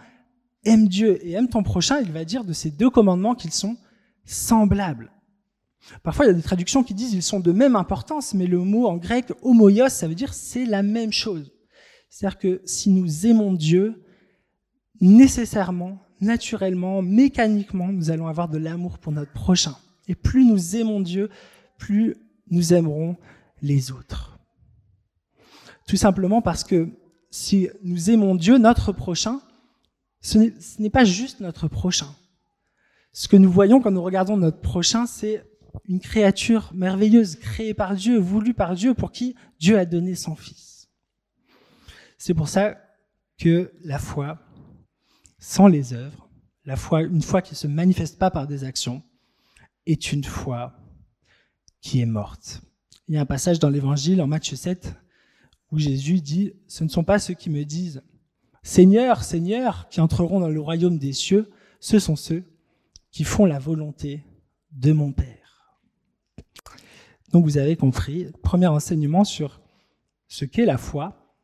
aime 0.64 0.88
Dieu 0.88 1.24
et 1.26 1.32
aime 1.32 1.48
ton 1.48 1.62
prochain, 1.62 2.00
il 2.00 2.12
va 2.12 2.24
dire 2.24 2.44
de 2.44 2.52
ces 2.52 2.70
deux 2.70 2.90
commandements 2.90 3.34
qu'ils 3.34 3.52
sont 3.52 3.76
semblables. 4.24 5.10
Parfois, 6.02 6.26
il 6.26 6.28
y 6.28 6.30
a 6.32 6.34
des 6.34 6.42
traductions 6.42 6.84
qui 6.84 6.94
disent 6.94 7.14
ils 7.14 7.22
sont 7.22 7.40
de 7.40 7.52
même 7.52 7.76
importance, 7.76 8.34
mais 8.34 8.46
le 8.46 8.58
mot 8.58 8.86
en 8.86 8.96
grec 8.96 9.32
homoios, 9.42 9.88
ça 9.88 10.06
veut 10.06 10.14
dire 10.14 10.34
c'est 10.34 10.66
la 10.66 10.82
même 10.82 11.12
chose. 11.12 11.52
C'est-à-dire 12.08 12.38
que 12.38 12.62
si 12.64 12.90
nous 12.90 13.26
aimons 13.26 13.52
Dieu, 13.52 14.02
nécessairement, 15.00 16.02
naturellement, 16.20 17.02
mécaniquement, 17.02 17.88
nous 17.88 18.10
allons 18.10 18.26
avoir 18.26 18.48
de 18.48 18.58
l'amour 18.58 18.98
pour 18.98 19.12
notre 19.12 19.32
prochain. 19.32 19.76
Et 20.08 20.14
plus 20.14 20.44
nous 20.44 20.76
aimons 20.76 21.00
Dieu, 21.00 21.30
plus 21.78 22.16
nous 22.50 22.72
aimerons 22.72 23.16
les 23.62 23.92
autres. 23.92 24.38
Tout 25.86 25.96
simplement 25.96 26.42
parce 26.42 26.64
que 26.64 26.88
si 27.30 27.68
nous 27.82 28.10
aimons 28.10 28.34
Dieu, 28.34 28.58
notre 28.58 28.92
prochain, 28.92 29.40
ce 30.20 30.38
n'est 30.78 30.90
pas 30.90 31.04
juste 31.04 31.40
notre 31.40 31.68
prochain. 31.68 32.14
Ce 33.12 33.28
que 33.28 33.36
nous 33.36 33.50
voyons 33.50 33.80
quand 33.80 33.90
nous 33.90 34.02
regardons 34.02 34.36
notre 34.36 34.60
prochain, 34.60 35.06
c'est 35.06 35.44
une 35.88 36.00
créature 36.00 36.70
merveilleuse, 36.74 37.36
créée 37.36 37.74
par 37.74 37.94
Dieu, 37.94 38.18
voulue 38.18 38.54
par 38.54 38.74
Dieu, 38.74 38.94
pour 38.94 39.12
qui 39.12 39.34
Dieu 39.58 39.78
a 39.78 39.84
donné 39.84 40.14
son 40.14 40.36
Fils. 40.36 40.88
C'est 42.18 42.34
pour 42.34 42.48
ça 42.48 42.76
que 43.38 43.72
la 43.82 43.98
foi, 43.98 44.38
sans 45.40 45.66
les 45.66 45.94
œuvres, 45.94 46.28
la 46.64 46.76
foi, 46.76 47.02
une 47.02 47.22
foi 47.22 47.42
qui 47.42 47.54
ne 47.54 47.56
se 47.56 47.66
manifeste 47.66 48.18
pas 48.18 48.30
par 48.30 48.46
des 48.46 48.62
actions, 48.62 49.02
est 49.86 50.12
une 50.12 50.22
foi 50.22 50.76
qui 51.80 52.00
est 52.00 52.06
morte. 52.06 52.60
Il 53.08 53.14
y 53.14 53.18
a 53.18 53.22
un 53.22 53.26
passage 53.26 53.58
dans 53.58 53.70
l'Évangile, 53.70 54.22
en 54.22 54.26
Matthieu 54.26 54.56
7, 54.56 54.94
où 55.72 55.78
Jésus 55.78 56.20
dit, 56.20 56.52
Ce 56.68 56.84
ne 56.84 56.88
sont 56.88 57.02
pas 57.02 57.18
ceux 57.18 57.34
qui 57.34 57.50
me 57.50 57.64
disent, 57.64 58.02
Seigneur, 58.62 59.24
Seigneur, 59.24 59.88
qui 59.88 60.00
entreront 60.00 60.38
dans 60.38 60.50
le 60.50 60.60
royaume 60.60 60.98
des 60.98 61.14
cieux, 61.14 61.50
ce 61.80 61.98
sont 61.98 62.16
ceux 62.16 62.44
qui 63.10 63.24
font 63.24 63.46
la 63.46 63.58
volonté 63.58 64.24
de 64.72 64.92
mon 64.92 65.12
Père. 65.12 65.80
Donc 67.32 67.44
vous 67.44 67.58
avez 67.58 67.76
compris, 67.76 68.30
premier 68.42 68.66
enseignement 68.66 69.24
sur 69.24 69.60
ce 70.28 70.44
qu'est 70.44 70.66
la 70.66 70.78
foi, 70.78 71.34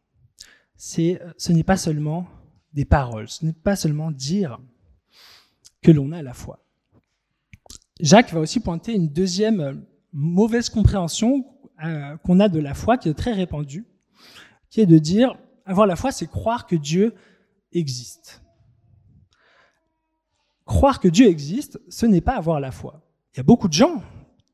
c'est 0.77 1.21
ce 1.39 1.53
n'est 1.53 1.65
pas 1.65 1.77
seulement 1.77 2.29
des 2.77 2.85
paroles, 2.85 3.29
ce 3.29 3.45
n'est 3.45 3.55
pas 3.55 3.75
seulement 3.75 4.11
dire 4.11 4.61
que 5.83 5.91
l'on 5.91 6.13
a 6.13 6.23
la 6.23 6.35
foi. 6.35 6.63
Jacques 8.01 8.33
va 8.33 8.41
aussi 8.41 8.61
pointer 8.61 8.95
une 8.95 9.09
deuxième 9.09 9.83
mauvaise 10.13 10.69
compréhension 10.69 11.47
euh, 11.83 12.17
qu'on 12.19 12.39
a 12.39 12.51
de 12.51 12.61
la 12.61 12.75
foi 12.75 12.99
qui 12.99 13.09
est 13.09 13.15
très 13.15 13.33
répandue, 13.33 13.87
qui 14.69 14.83
est 14.83 14.87
de 14.87 14.99
dire 14.99 15.37
avoir 15.65 15.87
la 15.87 15.97
foi, 15.97 16.13
c'est 16.13 16.27
croire 16.27 16.67
que 16.67 16.77
Dieu 16.77 17.15
existe. 17.73 18.43
Croire 20.67 21.01
que 21.01 21.09
Dieu 21.09 21.27
existe, 21.29 21.81
ce 21.89 22.05
n'est 22.05 22.21
pas 22.21 22.37
avoir 22.37 22.61
la 22.61 22.73
foi. 22.73 23.03
Il 23.33 23.39
y 23.39 23.41
a 23.41 23.45
beaucoup 23.45 23.69
de 23.69 23.73
gens 23.73 24.03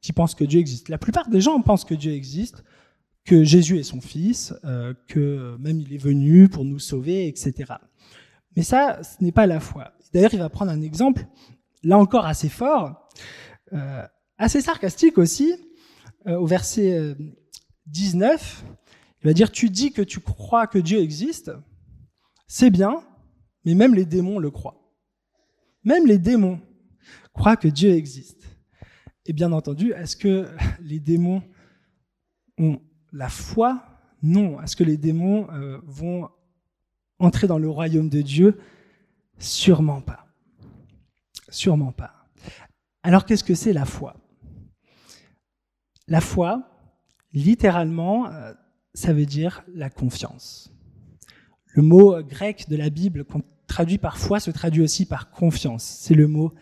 qui 0.01 0.13
pensent 0.13 0.37
que 0.37 0.45
Dieu 0.45 0.61
existe. 0.61 0.89
La 0.89 0.99
plupart 0.99 1.29
des 1.29 1.41
gens 1.41 1.61
pensent 1.61 1.85
que 1.85 1.95
Dieu 1.95 2.13
existe, 2.13 2.63
que 3.25 3.43
Jésus 3.43 3.79
est 3.79 3.85
son 3.85 4.01
fils, 4.01 4.55
euh, 4.65 4.95
que 5.09 5.57
même 5.59 5.81
il 5.81 5.93
est 5.93 5.99
venu 5.99 6.49
pour 6.49 6.65
nous 6.65 6.79
sauver, 6.79 7.27
etc. 7.27 7.75
Mais 8.57 8.63
ça, 8.63 9.03
ce 9.03 9.23
n'est 9.23 9.33
pas 9.33 9.47
la 9.47 9.61
foi. 9.61 9.93
D'ailleurs, 10.13 10.35
il 10.35 10.39
va 10.39 10.49
prendre 10.49 10.71
un 10.71 10.83
exemple, 10.83 11.27
là 11.83 11.99
encore 11.99 12.27
assez 12.27 12.49
fort, 12.49 13.09
euh, 13.73 14.07
assez 14.39 14.61
sarcastique 14.61 15.19
aussi, 15.19 15.55
euh, 16.27 16.37
au 16.37 16.47
verset 16.47 17.17
19. 17.87 18.65
Il 19.23 19.27
va 19.27 19.33
dire, 19.33 19.51
tu 19.51 19.71
dis 19.71 19.93
que 19.93 20.03
tu 20.03 20.21
crois 20.21 20.67
que 20.67 20.79
Dieu 20.79 20.99
existe, 20.99 21.53
c'est 22.47 22.71
bien, 22.71 23.03
mais 23.65 23.75
même 23.75 23.95
les 23.95 24.05
démons 24.05 24.39
le 24.39 24.51
croient. 24.51 24.83
Même 25.85 26.07
les 26.07 26.19
démons 26.19 26.61
croient 27.33 27.57
que 27.57 27.69
Dieu 27.69 27.91
existe. 27.91 28.43
Et 29.25 29.33
bien 29.33 29.53
entendu, 29.53 29.93
est-ce 29.93 30.17
que 30.17 30.49
les 30.81 31.01
démons 31.01 31.43
ont 32.59 32.81
la 33.13 33.29
foi? 33.29 33.83
Non. 34.23 34.61
Est-ce 34.61 34.77
que 34.77 34.85
les 34.85 34.97
démons 34.97 35.49
euh, 35.53 35.81
vont 35.85 36.29
entrer 37.23 37.47
dans 37.47 37.59
le 37.59 37.71
royaume 37.71 38.09
de 38.09 38.21
Dieu? 38.21 38.59
Sûrement 39.39 40.01
pas. 40.01 40.27
Sûrement 41.49 41.93
pas. 41.93 42.13
Alors 43.03 43.25
qu'est-ce 43.25 43.45
que 43.45 43.55
c'est 43.55 43.73
la 43.73 43.85
foi? 43.85 44.17
La 46.09 46.21
foi, 46.21 46.69
littéralement, 47.33 48.27
euh, 48.27 48.53
ça 48.95 49.13
veut 49.13 49.27
dire 49.27 49.63
la 49.75 49.89
confiance. 49.89 50.73
Le 51.67 51.83
mot 51.83 52.23
grec 52.23 52.69
de 52.69 52.77
la 52.77 52.91
Bible 52.91 53.25
qu'on 53.25 53.43
traduit 53.67 53.99
par 53.99 54.19
foi 54.19 54.41
se 54.41 54.51
traduit 54.51 54.83
aussi 54.83 55.07
par 55.07 55.31
confiance. 55.31 55.83
C'est 55.83 56.15
le 56.15 56.29
mot 56.29 56.53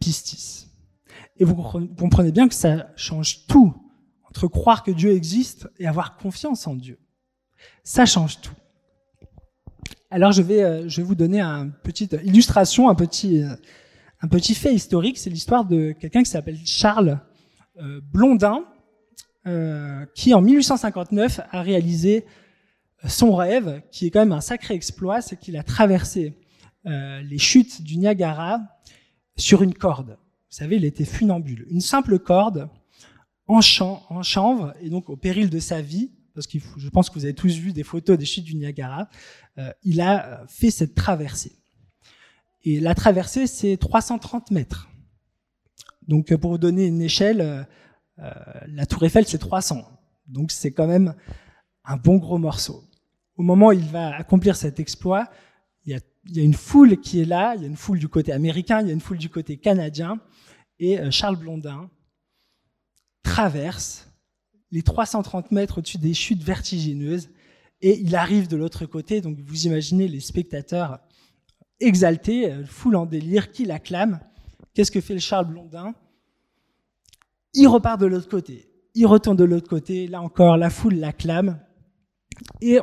pistis. 0.00 0.68
Et 1.36 1.44
vous 1.44 1.54
comprenez 1.54 2.32
bien 2.32 2.48
que 2.48 2.54
ça 2.54 2.90
change 2.96 3.46
tout 3.46 3.74
entre 4.24 4.48
croire 4.48 4.82
que 4.82 4.90
Dieu 4.90 5.12
existe 5.12 5.68
et 5.78 5.86
avoir 5.86 6.16
confiance 6.16 6.66
en 6.66 6.74
Dieu. 6.74 6.98
Ça 7.84 8.06
change 8.06 8.40
tout. 8.40 8.54
Alors 10.10 10.32
je 10.32 10.40
vais, 10.40 10.62
euh, 10.62 10.88
je 10.88 11.02
vais 11.02 11.06
vous 11.06 11.14
donner 11.14 11.42
une 11.42 11.70
petite 11.82 12.16
illustration, 12.24 12.88
un 12.88 12.94
petit, 12.94 13.42
euh, 13.42 13.54
un 14.22 14.28
petit 14.28 14.54
fait 14.54 14.72
historique. 14.72 15.18
C'est 15.18 15.28
l'histoire 15.28 15.66
de 15.66 15.92
quelqu'un 15.92 16.22
qui 16.22 16.30
s'appelle 16.30 16.58
Charles 16.64 17.20
euh, 17.78 18.00
Blondin, 18.02 18.64
qui 20.14 20.34
en 20.34 20.42
1859 20.42 21.40
a 21.50 21.62
réalisé 21.62 22.26
son 23.06 23.34
rêve, 23.34 23.80
qui 23.90 24.06
est 24.06 24.10
quand 24.10 24.18
même 24.18 24.32
un 24.32 24.42
sacré 24.42 24.74
exploit, 24.74 25.22
c'est 25.22 25.38
qu'il 25.38 25.56
a 25.56 25.62
traversé 25.62 26.34
les 26.84 27.38
chutes 27.38 27.80
du 27.80 27.96
Niagara 27.96 28.60
sur 29.36 29.62
une 29.62 29.72
corde. 29.72 30.18
Vous 30.50 30.56
savez, 30.58 30.76
il 30.76 30.84
était 30.84 31.06
funambule. 31.06 31.66
Une 31.70 31.80
simple 31.80 32.18
corde 32.18 32.68
en, 33.46 33.60
en 33.80 34.22
chanvre, 34.22 34.74
et 34.82 34.90
donc 34.90 35.08
au 35.08 35.16
péril 35.16 35.48
de 35.48 35.60
sa 35.60 35.80
vie, 35.80 36.10
parce 36.38 36.46
que 36.46 36.58
je 36.76 36.88
pense 36.88 37.10
que 37.10 37.14
vous 37.18 37.24
avez 37.24 37.34
tous 37.34 37.58
vu 37.58 37.72
des 37.72 37.82
photos 37.82 38.16
des 38.16 38.24
chutes 38.24 38.44
du 38.44 38.54
Niagara, 38.54 39.08
euh, 39.58 39.72
il 39.82 40.00
a 40.00 40.44
fait 40.46 40.70
cette 40.70 40.94
traversée. 40.94 41.50
Et 42.62 42.78
la 42.78 42.94
traversée, 42.94 43.48
c'est 43.48 43.76
330 43.76 44.52
mètres. 44.52 44.88
Donc 46.06 46.32
pour 46.36 46.52
vous 46.52 46.58
donner 46.58 46.86
une 46.86 47.02
échelle, 47.02 47.40
euh, 47.40 47.64
euh, 48.20 48.30
la 48.68 48.86
tour 48.86 49.02
Eiffel, 49.02 49.26
c'est 49.26 49.38
300. 49.38 49.84
Donc 50.28 50.52
c'est 50.52 50.70
quand 50.70 50.86
même 50.86 51.16
un 51.84 51.96
bon 51.96 52.18
gros 52.18 52.38
morceau. 52.38 52.84
Au 53.36 53.42
moment 53.42 53.68
où 53.68 53.72
il 53.72 53.88
va 53.88 54.14
accomplir 54.14 54.54
cet 54.54 54.78
exploit, 54.78 55.28
il 55.86 56.00
y 56.26 56.40
a 56.40 56.44
une 56.44 56.54
foule 56.54 57.00
qui 57.00 57.20
est 57.20 57.24
là, 57.24 57.56
il 57.56 57.62
y 57.62 57.64
a 57.64 57.68
une 57.68 57.76
foule 57.76 57.98
du 57.98 58.08
côté 58.08 58.30
américain, 58.30 58.80
il 58.80 58.86
y 58.86 58.90
a 58.90 58.94
une 58.94 59.00
foule 59.00 59.18
du 59.18 59.28
côté 59.28 59.56
canadien, 59.56 60.20
et 60.78 61.10
Charles 61.10 61.36
Blondin 61.36 61.90
traverse 63.24 64.07
les 64.70 64.82
330 64.82 65.50
mètres 65.52 65.78
au-dessus 65.78 65.98
des 65.98 66.14
chutes 66.14 66.42
vertigineuses 66.42 67.30
et 67.80 67.98
il 68.00 68.14
arrive 68.16 68.48
de 68.48 68.56
l'autre 68.56 68.86
côté. 68.86 69.20
Donc 69.20 69.38
vous 69.40 69.66
imaginez 69.66 70.08
les 70.08 70.20
spectateurs 70.20 71.00
exaltés, 71.80 72.50
euh, 72.50 72.64
foule 72.64 72.96
en 72.96 73.06
délire, 73.06 73.52
qui 73.52 73.64
l'acclament. 73.64 74.20
Qu'est-ce 74.74 74.90
que 74.90 75.00
fait 75.00 75.14
le 75.14 75.20
Charles 75.20 75.46
Blondin? 75.46 75.94
Il 77.54 77.68
repart 77.68 78.00
de 78.00 78.06
l'autre 78.06 78.28
côté. 78.28 78.68
Il 78.94 79.06
retourne 79.06 79.36
de 79.36 79.44
l'autre 79.44 79.68
côté. 79.68 80.06
Là 80.06 80.20
encore, 80.20 80.56
la 80.56 80.70
foule 80.70 80.94
l'acclame. 80.94 81.60
Et 82.60 82.78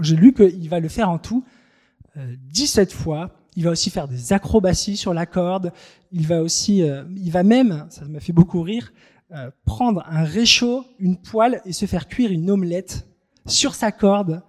j'ai 0.00 0.16
lu 0.16 0.32
qu'il 0.32 0.68
va 0.68 0.80
le 0.80 0.88
faire 0.88 1.10
en 1.10 1.18
tout 1.18 1.44
17 2.16 2.92
fois. 2.92 3.34
Il 3.56 3.64
va 3.64 3.70
aussi 3.70 3.90
faire 3.90 4.08
des 4.08 4.32
acrobaties 4.32 4.96
sur 4.96 5.12
la 5.12 5.26
corde. 5.26 5.72
Il 6.12 6.26
va 6.26 6.42
aussi, 6.42 6.82
il 7.16 7.30
va 7.30 7.42
même, 7.42 7.86
ça 7.90 8.04
m'a 8.06 8.20
fait 8.20 8.32
beaucoup 8.32 8.62
rire, 8.62 8.92
prendre 9.64 10.04
un 10.06 10.24
réchaud, 10.24 10.84
une 10.98 11.20
poêle 11.20 11.60
et 11.64 11.72
se 11.72 11.86
faire 11.86 12.08
cuire 12.08 12.30
une 12.30 12.50
omelette 12.50 13.06
sur 13.46 13.74
sa 13.74 13.92
corde 13.92 14.42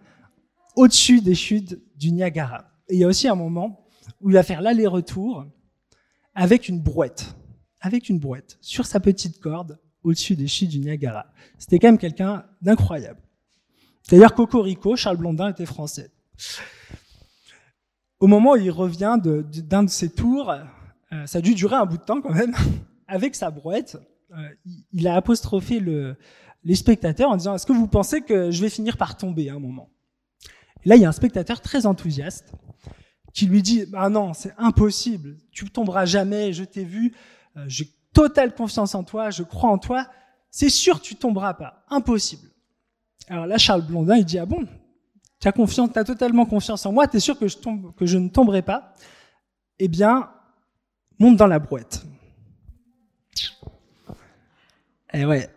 au-dessus 0.76 1.22
des 1.22 1.36
chutes 1.36 1.80
du 1.98 2.12
Niagara. 2.12 2.66
Et 2.88 2.96
il 2.96 3.00
y 3.00 3.04
a 3.04 3.08
aussi 3.08 3.28
un 3.28 3.36
moment 3.36 3.86
où 4.22 4.30
il 4.30 4.34
va 4.34 4.44
faire 4.44 4.62
l'aller-retour 4.62 5.46
avec 6.34 6.70
une 6.70 6.80
brouette, 6.80 7.36
avec 7.82 8.10
une 8.10 8.20
brouette 8.20 8.58
sur 8.62 8.86
sa 8.86 9.00
petite 9.00 9.40
corde 9.40 9.80
au-dessus 10.04 10.36
des 10.36 10.48
chutes 10.48 10.70
du 10.70 10.80
Niagara. 10.80 11.26
C'était 11.58 11.80
quand 11.80 11.88
même 11.88 11.98
quelqu'un 11.98 12.46
d'incroyable. 12.62 13.22
D'ailleurs, 14.10 14.34
Cocorico, 14.34 14.96
Charles 14.96 15.18
Blondin 15.18 15.50
était 15.50 15.66
français. 15.66 16.12
Au 18.20 18.28
moment 18.28 18.52
où 18.54 18.56
il 18.56 18.72
revient 18.72 19.18
d'un 19.22 19.84
de, 19.84 19.90
ses 19.90 20.10
tours, 20.10 20.52
euh, 20.52 21.26
ça 21.26 21.38
a 21.38 21.42
dû 21.42 21.54
durer 21.54 21.76
un 21.76 21.86
bout 21.86 21.98
de 21.98 22.04
temps 22.04 22.22
quand 22.22 22.34
même, 22.34 22.54
avec 23.08 23.36
sa 23.36 23.52
brouette, 23.52 23.96
euh, 23.96 24.06
il 24.94 25.08
a 25.08 25.16
apostrophé 25.16 25.80
le, 25.80 26.16
les 26.64 26.76
spectateurs 26.76 27.30
en 27.30 27.38
disant 27.38 27.56
Est-ce 27.56 27.66
que 27.66 27.74
vous 27.74 27.88
pensez 27.88 28.22
que 28.22 28.52
je 28.52 28.62
vais 28.62 28.70
finir 28.70 28.98
par 28.98 29.18
tomber 29.18 29.50
à 29.50 29.56
un 29.56 29.60
moment? 29.60 29.90
Et 30.84 30.90
Là, 30.90 30.96
il 30.96 31.02
y 31.02 31.06
a 31.06 31.10
un 31.10 31.14
spectateur 31.14 31.62
très 31.62 31.86
enthousiaste 31.86 32.54
qui 33.34 33.46
lui 33.46 33.62
dit 33.62 33.86
Ah 33.94 34.10
non, 34.10 34.34
c'est 34.34 34.54
impossible, 34.58 35.38
tu 35.52 35.70
tomberas 35.70 36.06
jamais, 36.06 36.54
je 36.54 36.64
t'ai 36.64 36.84
vu, 36.84 37.14
euh, 37.58 37.66
j'ai 37.68 37.90
totale 38.14 38.54
confiance 38.54 38.96
en 38.96 39.04
toi, 39.04 39.30
je 39.30 39.44
crois 39.44 39.70
en 39.70 39.78
toi, 39.78 40.08
c'est 40.50 40.70
sûr 40.70 41.02
tu 41.02 41.16
tomberas 41.16 41.54
pas, 41.54 41.86
impossible. 41.90 42.50
Alors 43.28 43.46
là, 43.46 43.58
Charles 43.58 43.84
Blondin, 43.84 44.18
il 44.18 44.26
dit 44.26 44.40
Ah 44.40 44.46
bon, 44.46 44.66
tu 45.40 45.48
as 45.48 45.52
confiance, 45.52 45.96
as 45.96 46.04
totalement 46.04 46.46
confiance 46.46 46.86
en 46.86 46.92
moi, 46.92 47.08
tu 47.08 47.18
es 47.18 47.20
sûr 47.20 47.38
que 47.38 47.48
je, 47.48 47.58
tombe, 47.58 47.94
que 47.96 48.06
je 48.06 48.18
ne 48.18 48.30
tomberai 48.30 48.62
pas? 48.62 48.94
Eh 49.78 49.88
bien, 49.88 50.30
monte 51.20 51.38
dans 51.38 51.48
la 51.48 51.60
brouette. 51.60 52.04
Et 55.14 55.22
eh 55.22 55.26
ouais, 55.26 55.50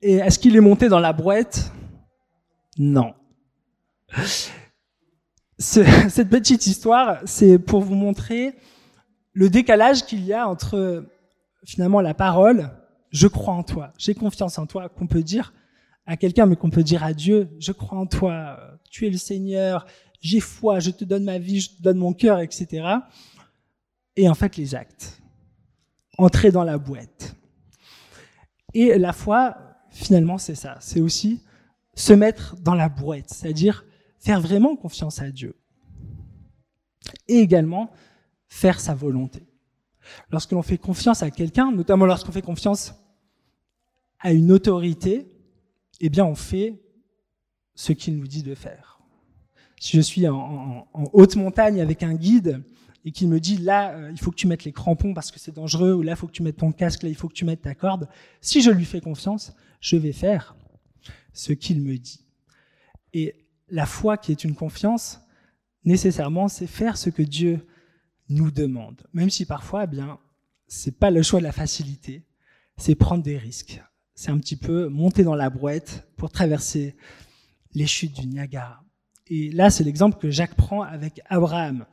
et 0.00 0.16
est-ce 0.16 0.38
qu'il 0.38 0.54
est 0.56 0.60
monté 0.60 0.88
dans 0.88 1.00
la 1.00 1.12
brouette 1.12 1.72
Non. 2.76 3.14
cette 5.58 6.28
petite 6.28 6.66
histoire, 6.66 7.18
c'est 7.24 7.58
pour 7.58 7.80
vous 7.80 7.94
montrer 7.94 8.54
le 9.32 9.50
décalage 9.50 10.04
qu'il 10.04 10.24
y 10.24 10.32
a 10.32 10.48
entre 10.48 11.04
finalement 11.64 12.00
la 12.00 12.14
parole, 12.14 12.70
je 13.10 13.26
crois 13.26 13.54
en 13.54 13.62
toi, 13.62 13.92
j'ai 13.98 14.14
confiance 14.14 14.58
en 14.58 14.66
toi, 14.66 14.88
qu'on 14.88 15.06
peut 15.06 15.22
dire 15.22 15.52
à 16.06 16.16
quelqu'un, 16.16 16.46
mais 16.46 16.56
qu'on 16.56 16.70
peut 16.70 16.82
dire 16.82 17.04
à 17.04 17.12
Dieu, 17.12 17.48
je 17.58 17.72
crois 17.72 17.98
en 17.98 18.06
toi, 18.06 18.58
tu 18.90 19.06
es 19.06 19.10
le 19.10 19.18
Seigneur, 19.18 19.84
j'ai 20.20 20.40
foi, 20.40 20.78
je 20.80 20.90
te 20.90 21.04
donne 21.04 21.24
ma 21.24 21.38
vie, 21.38 21.60
je 21.60 21.70
te 21.70 21.82
donne 21.82 21.98
mon 21.98 22.12
cœur, 22.12 22.40
etc. 22.40 22.86
Et 24.16 24.28
en 24.28 24.34
fait, 24.34 24.56
les 24.56 24.74
actes. 24.74 25.20
Entrer 26.16 26.50
dans 26.50 26.64
la 26.64 26.78
boîte. 26.78 27.36
Et 28.74 28.96
la 28.98 29.12
foi, 29.12 29.56
finalement, 29.90 30.38
c'est 30.38 30.54
ça. 30.54 30.76
C'est 30.80 31.00
aussi 31.00 31.42
se 31.94 32.12
mettre 32.12 32.56
dans 32.60 32.74
la 32.74 32.88
brouette, 32.88 33.30
c'est-à-dire 33.30 33.84
faire 34.18 34.40
vraiment 34.40 34.76
confiance 34.76 35.20
à 35.20 35.30
Dieu. 35.30 35.56
Et 37.26 37.38
également 37.38 37.90
faire 38.48 38.80
sa 38.80 38.94
volonté. 38.94 39.46
Lorsque 40.30 40.52
l'on 40.52 40.62
fait 40.62 40.78
confiance 40.78 41.22
à 41.22 41.30
quelqu'un, 41.30 41.72
notamment 41.72 42.06
lorsqu'on 42.06 42.32
fait 42.32 42.42
confiance 42.42 42.94
à 44.20 44.32
une 44.32 44.52
autorité, 44.52 45.28
eh 46.00 46.08
bien, 46.08 46.24
on 46.24 46.34
fait 46.34 46.80
ce 47.74 47.92
qu'il 47.92 48.16
nous 48.16 48.26
dit 48.26 48.42
de 48.42 48.54
faire. 48.54 49.00
Si 49.80 49.96
je 49.96 50.00
suis 50.00 50.26
en, 50.26 50.88
haute 51.12 51.36
montagne 51.36 51.80
avec 51.80 52.02
un 52.02 52.14
guide 52.14 52.62
et 53.08 53.10
qu'il 53.10 53.30
me 53.30 53.40
dit 53.40 53.56
là, 53.56 53.94
euh, 53.94 54.10
il 54.10 54.18
faut 54.18 54.30
que 54.30 54.36
tu 54.36 54.46
mettes 54.46 54.64
les 54.64 54.72
crampons 54.72 55.14
parce 55.14 55.30
que 55.30 55.38
c'est 55.38 55.54
dangereux, 55.54 55.94
ou 55.94 56.02
là, 56.02 56.12
il 56.12 56.16
faut 56.16 56.26
que 56.26 56.32
tu 56.32 56.42
mettes 56.42 56.58
ton 56.58 56.72
casque, 56.72 57.04
là, 57.04 57.08
il 57.08 57.14
faut 57.14 57.26
que 57.26 57.32
tu 57.32 57.46
mettes 57.46 57.62
ta 57.62 57.74
corde, 57.74 58.06
si 58.42 58.60
je 58.60 58.70
lui 58.70 58.84
fais 58.84 59.00
confiance, 59.00 59.54
je 59.80 59.96
vais 59.96 60.12
faire 60.12 60.54
ce 61.32 61.54
qu'il 61.54 61.80
me 61.80 61.96
dit. 61.96 62.20
Et 63.14 63.46
la 63.70 63.86
foi 63.86 64.18
qui 64.18 64.30
est 64.30 64.44
une 64.44 64.54
confiance, 64.54 65.22
nécessairement, 65.86 66.48
c'est 66.48 66.66
faire 66.66 66.98
ce 66.98 67.08
que 67.08 67.22
Dieu 67.22 67.66
nous 68.28 68.50
demande. 68.50 69.00
Même 69.14 69.30
si 69.30 69.46
parfois, 69.46 69.84
eh 69.84 69.86
bien, 69.86 70.18
c'est 70.66 70.98
pas 70.98 71.10
le 71.10 71.22
choix 71.22 71.38
de 71.38 71.44
la 71.44 71.52
facilité, 71.52 72.26
c'est 72.76 72.94
prendre 72.94 73.22
des 73.22 73.38
risques. 73.38 73.82
C'est 74.14 74.30
un 74.30 74.38
petit 74.38 74.56
peu 74.56 74.88
monter 74.90 75.24
dans 75.24 75.34
la 75.34 75.48
brouette 75.48 76.06
pour 76.18 76.30
traverser 76.30 76.94
les 77.72 77.86
chutes 77.86 78.20
du 78.20 78.26
Niagara. 78.26 78.84
Et 79.28 79.50
là, 79.50 79.70
c'est 79.70 79.84
l'exemple 79.84 80.18
que 80.18 80.30
Jacques 80.30 80.56
prend 80.56 80.82
avec 80.82 81.22
Abraham. 81.30 81.86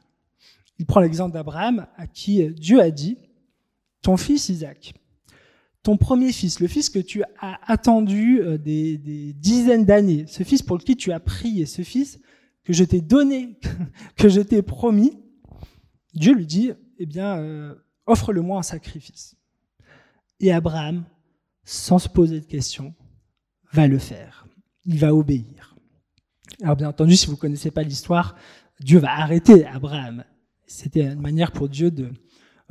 Il 0.79 0.85
prend 0.85 0.99
l'exemple 0.99 1.33
d'Abraham 1.33 1.87
à 1.95 2.07
qui 2.07 2.45
Dieu 2.49 2.81
a 2.81 2.91
dit, 2.91 3.17
ton 4.01 4.17
fils 4.17 4.49
Isaac, 4.49 4.93
ton 5.85 5.97
premier 5.97 6.31
fils, 6.31 6.59
le 6.59 6.67
fils 6.67 6.89
que 6.89 6.99
tu 6.99 7.23
as 7.39 7.59
attendu 7.71 8.41
euh, 8.41 8.57
des, 8.57 8.97
dizaines 9.33 9.85
d'années, 9.85 10.25
ce 10.27 10.43
fils 10.43 10.63
pour 10.63 10.77
lequel 10.77 10.95
tu 10.95 11.11
as 11.11 11.19
prié, 11.19 11.67
ce 11.67 11.83
fils 11.83 12.19
que 12.63 12.73
je 12.73 12.83
t'ai 12.83 13.01
donné, 13.01 13.59
que 14.15 14.27
je 14.27 14.41
t'ai 14.41 14.63
promis, 14.63 15.13
Dieu 16.15 16.33
lui 16.33 16.47
dit, 16.47 16.71
eh 16.97 17.05
bien, 17.05 17.37
euh, 17.37 17.75
offre-le-moi 18.07 18.57
en 18.57 18.63
sacrifice. 18.63 19.35
Et 20.39 20.51
Abraham, 20.51 21.05
sans 21.63 21.99
se 21.99 22.09
poser 22.09 22.39
de 22.39 22.45
questions, 22.45 22.95
va 23.71 23.87
le 23.87 23.99
faire. 23.99 24.47
Il 24.85 24.97
va 24.97 25.13
obéir. 25.13 25.75
Alors 26.63 26.75
bien 26.75 26.89
entendu, 26.89 27.15
si 27.15 27.27
vous 27.27 27.33
ne 27.33 27.37
connaissez 27.37 27.69
pas 27.69 27.83
l'histoire, 27.83 28.35
Dieu 28.79 28.97
va 28.97 29.11
arrêter 29.11 29.65
Abraham. 29.67 30.23
C'était 30.67 31.05
une 31.05 31.21
manière 31.21 31.51
pour 31.51 31.69
Dieu 31.69 31.91
de 31.91 32.11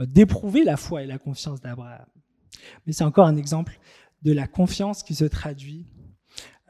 euh, 0.01 0.07
d'éprouver 0.07 0.65
la 0.65 0.77
foi 0.77 1.03
et 1.03 1.07
la 1.07 1.19
confiance 1.19 1.61
d'Abraham. 1.61 2.07
Mais 2.87 2.93
c'est 2.93 3.05
encore 3.05 3.27
un 3.27 3.37
exemple 3.37 3.79
de 4.23 4.33
la 4.33 4.49
confiance 4.49 5.03
qui 5.03 5.15
se 5.15 5.25
traduit 5.25 5.87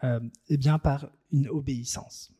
euh, 0.02 0.20
eh 0.48 0.56
bien, 0.56 0.78
par 0.78 1.08
une 1.32 1.48
obéissance. 1.48 2.32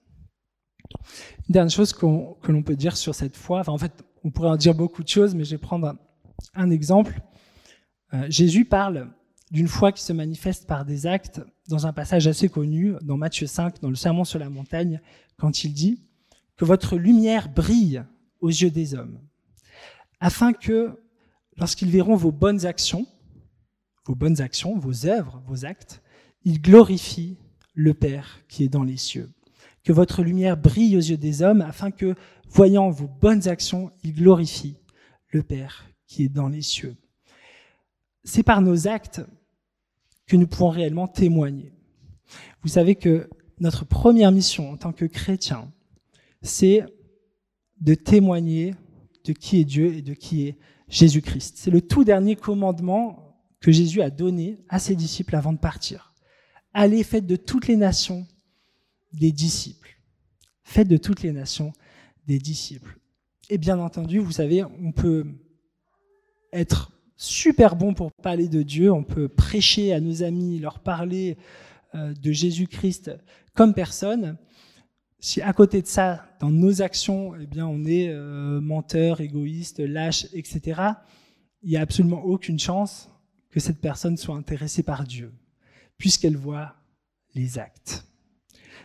Une 1.49 1.53
dernière 1.55 1.70
chose 1.70 1.92
que 1.92 2.05
l'on 2.53 2.62
peut 2.62 2.77
dire 2.77 2.97
sur 2.97 3.14
cette 3.14 3.37
foi, 3.37 3.62
en 3.66 3.79
fait, 3.79 4.05
on 4.25 4.31
pourrait 4.31 4.51
en 4.51 4.57
dire 4.57 4.75
beaucoup 4.75 5.03
de 5.03 5.09
choses, 5.09 5.35
mais 5.35 5.44
je 5.44 5.53
vais 5.53 5.59
prendre 5.59 5.97
un, 6.55 6.70
exemple. 6.70 7.20
Euh, 8.12 8.27
Jésus 8.29 8.66
parle 8.66 9.11
d'une 9.51 9.68
foi 9.68 9.92
qui 9.92 10.03
se 10.03 10.12
manifeste 10.12 10.66
par 10.66 10.85
des 10.85 11.07
actes 11.07 11.40
dans 11.68 11.87
un 11.87 11.92
passage 11.94 12.27
assez 12.27 12.51
connu, 12.51 12.94
dans 13.03 13.16
Matthieu 13.16 13.47
5, 13.47 13.81
dans 13.81 13.88
le 13.88 13.97
Sermon 13.97 14.25
sur 14.25 14.38
la 14.38 14.51
montagne, 14.51 15.01
quand 15.38 15.64
il 15.64 15.73
dit 15.73 16.03
que 16.57 16.66
votre 16.66 16.97
lumière 16.97 17.49
brille 17.49 18.05
aux 18.44 18.50
yeux 18.50 18.70
des 18.70 18.94
hommes, 18.94 19.18
afin 20.20 20.52
que, 20.52 21.02
lorsqu'ils 21.57 21.88
verront 21.88 22.14
vos 22.14 22.30
bonnes 22.30 22.66
actions, 22.66 23.07
vos 24.04 24.14
bonnes 24.14 24.42
actions, 24.42 24.78
vos 24.78 25.07
œuvres, 25.07 25.42
vos 25.46 25.64
actes, 25.64 26.02
ils 26.44 26.61
glorifient 26.61 27.38
le 27.72 27.94
Père 27.94 28.42
qui 28.48 28.62
est 28.62 28.68
dans 28.68 28.83
les 28.83 28.98
cieux. 28.98 29.33
Que 29.83 29.94
votre 29.94 30.22
lumière 30.22 30.59
brille 30.59 30.94
aux 30.94 31.00
yeux 31.00 31.16
des 31.16 31.40
hommes, 31.40 31.62
afin 31.62 31.90
que, 31.90 32.14
voyant 32.50 32.90
vos 32.90 33.09
bonnes 33.09 33.48
actions, 33.48 33.90
ils 34.02 34.12
glorifient 34.12 34.76
le 35.30 35.42
Père 35.42 35.87
qui 36.07 36.24
est 36.24 36.28
dans 36.28 36.48
les 36.48 36.62
cieux. 36.62 36.96
C'est 38.24 38.42
par 38.42 38.61
nos 38.61 38.87
actes 38.87 39.22
que 40.26 40.37
nous 40.37 40.46
pouvons 40.46 40.68
réellement 40.68 41.09
témoigner. 41.09 41.72
Vous 42.62 42.68
savez 42.68 42.94
que 42.94 43.30
notre 43.59 43.87
première 43.87 44.33
mission 44.33 44.70
en 44.70 44.76
tant 44.76 44.92
que 44.92 45.07
chrétien, 45.07 45.72
c'est 46.42 46.85
de 47.85 47.94
témoigner 47.94 48.75
de 49.25 49.33
qui 49.33 49.61
est 49.61 49.64
Dieu 49.64 49.94
et 49.94 50.03
de 50.03 50.14
qui 50.14 50.47
est 50.47 50.59
Jésus-Christ. 50.88 51.55
C'est 51.57 51.70
le 51.70 51.81
tout 51.81 52.05
dernier 52.05 52.35
commandement 52.35 53.38
que 53.61 53.73
Jésus 53.73 54.03
a 54.03 54.11
donné 54.11 54.59
à 54.68 54.79
ses 54.79 54.97
disciples 54.97 55.37
avant 55.37 55.53
de 55.53 55.59
partir. 55.59 56.14
Allez, 56.73 57.03
faites 57.05 57.27
de 57.27 57.37
toutes 57.37 57.68
les 57.68 57.77
nations 57.77 58.27
des 59.12 59.33
disciples. 59.33 59.99
Faites 60.62 60.88
de 60.88 60.97
toutes 60.97 61.23
les 61.23 61.33
nations 61.33 61.73
des 62.27 62.38
disciples. 62.38 62.99
Et 63.51 63.59
bien 63.59 63.79
entendu, 63.79 64.18
vous 64.18 64.33
savez, 64.33 64.64
on 64.64 64.92
peut 64.92 65.27
être 66.53 66.90
super 67.16 67.77
bon 67.77 67.94
pour 67.94 68.12
parler 68.12 68.49
de 68.49 68.62
Dieu, 68.62 68.90
on 68.90 69.05
peut 69.05 69.29
prêcher 69.29 69.92
à 69.92 70.01
nos 70.01 70.23
amis, 70.23 70.59
leur 70.59 70.81
parler 70.81 71.37
euh, 71.94 72.14
de 72.14 72.33
Jésus-Christ 72.33 73.12
comme 73.55 73.75
personne. 73.75 74.37
Si 75.24 75.40
à 75.40 75.54
côté 75.54 75.80
de 75.80 75.87
ça, 75.87 76.26
dans 76.38 76.50
nos 76.50 76.82
actions, 76.82 77.32
eh 77.40 77.46
bien, 77.46 77.66
on 77.66 77.87
est 77.87 78.10
euh, 78.10 78.60
menteur, 78.60 79.22
égoïste, 79.22 79.80
lâche, 79.80 80.26
etc., 80.34 80.82
il 81.62 81.70
n'y 81.70 81.78
a 81.78 81.80
absolument 81.80 82.22
aucune 82.22 82.58
chance 82.58 83.08
que 83.50 83.58
cette 83.58 83.80
personne 83.80 84.18
soit 84.18 84.37
intéressée 84.37 84.82
par 84.82 85.04
Dieu, 85.04 85.32
puisqu'elle 85.96 86.37
voit 86.37 86.74
les 87.34 87.58
actes. 87.58 88.04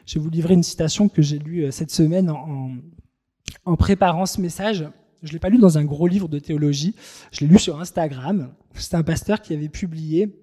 Je 0.06 0.18
vais 0.18 0.24
vous 0.24 0.30
livrer 0.30 0.54
une 0.54 0.64
citation 0.64 1.10
que 1.10 1.22
j'ai 1.22 1.40
lue 1.40 1.66
euh, 1.66 1.72
cette 1.72 1.92
semaine 1.92 2.30
en, 2.30 3.76
préparant 3.76 4.26
ce 4.26 4.40
message. 4.40 4.88
Je 5.22 5.28
ne 5.28 5.34
l'ai 5.34 5.40
pas 5.40 5.50
lu 5.50 5.58
dans 5.58 5.78
un 5.78 5.84
gros 5.84 6.08
livre 6.08 6.30
de 6.30 6.40
théologie, 6.40 6.96
je 7.34 7.42
l'ai 7.42 7.48
lu 7.48 7.60
sur 7.60 7.82
Instagram. 7.82 8.54
C'est 8.76 8.96
un 8.96 9.04
pasteur 9.04 9.42
qui 9.42 9.54
avait 9.54 9.68
publié 9.68 10.34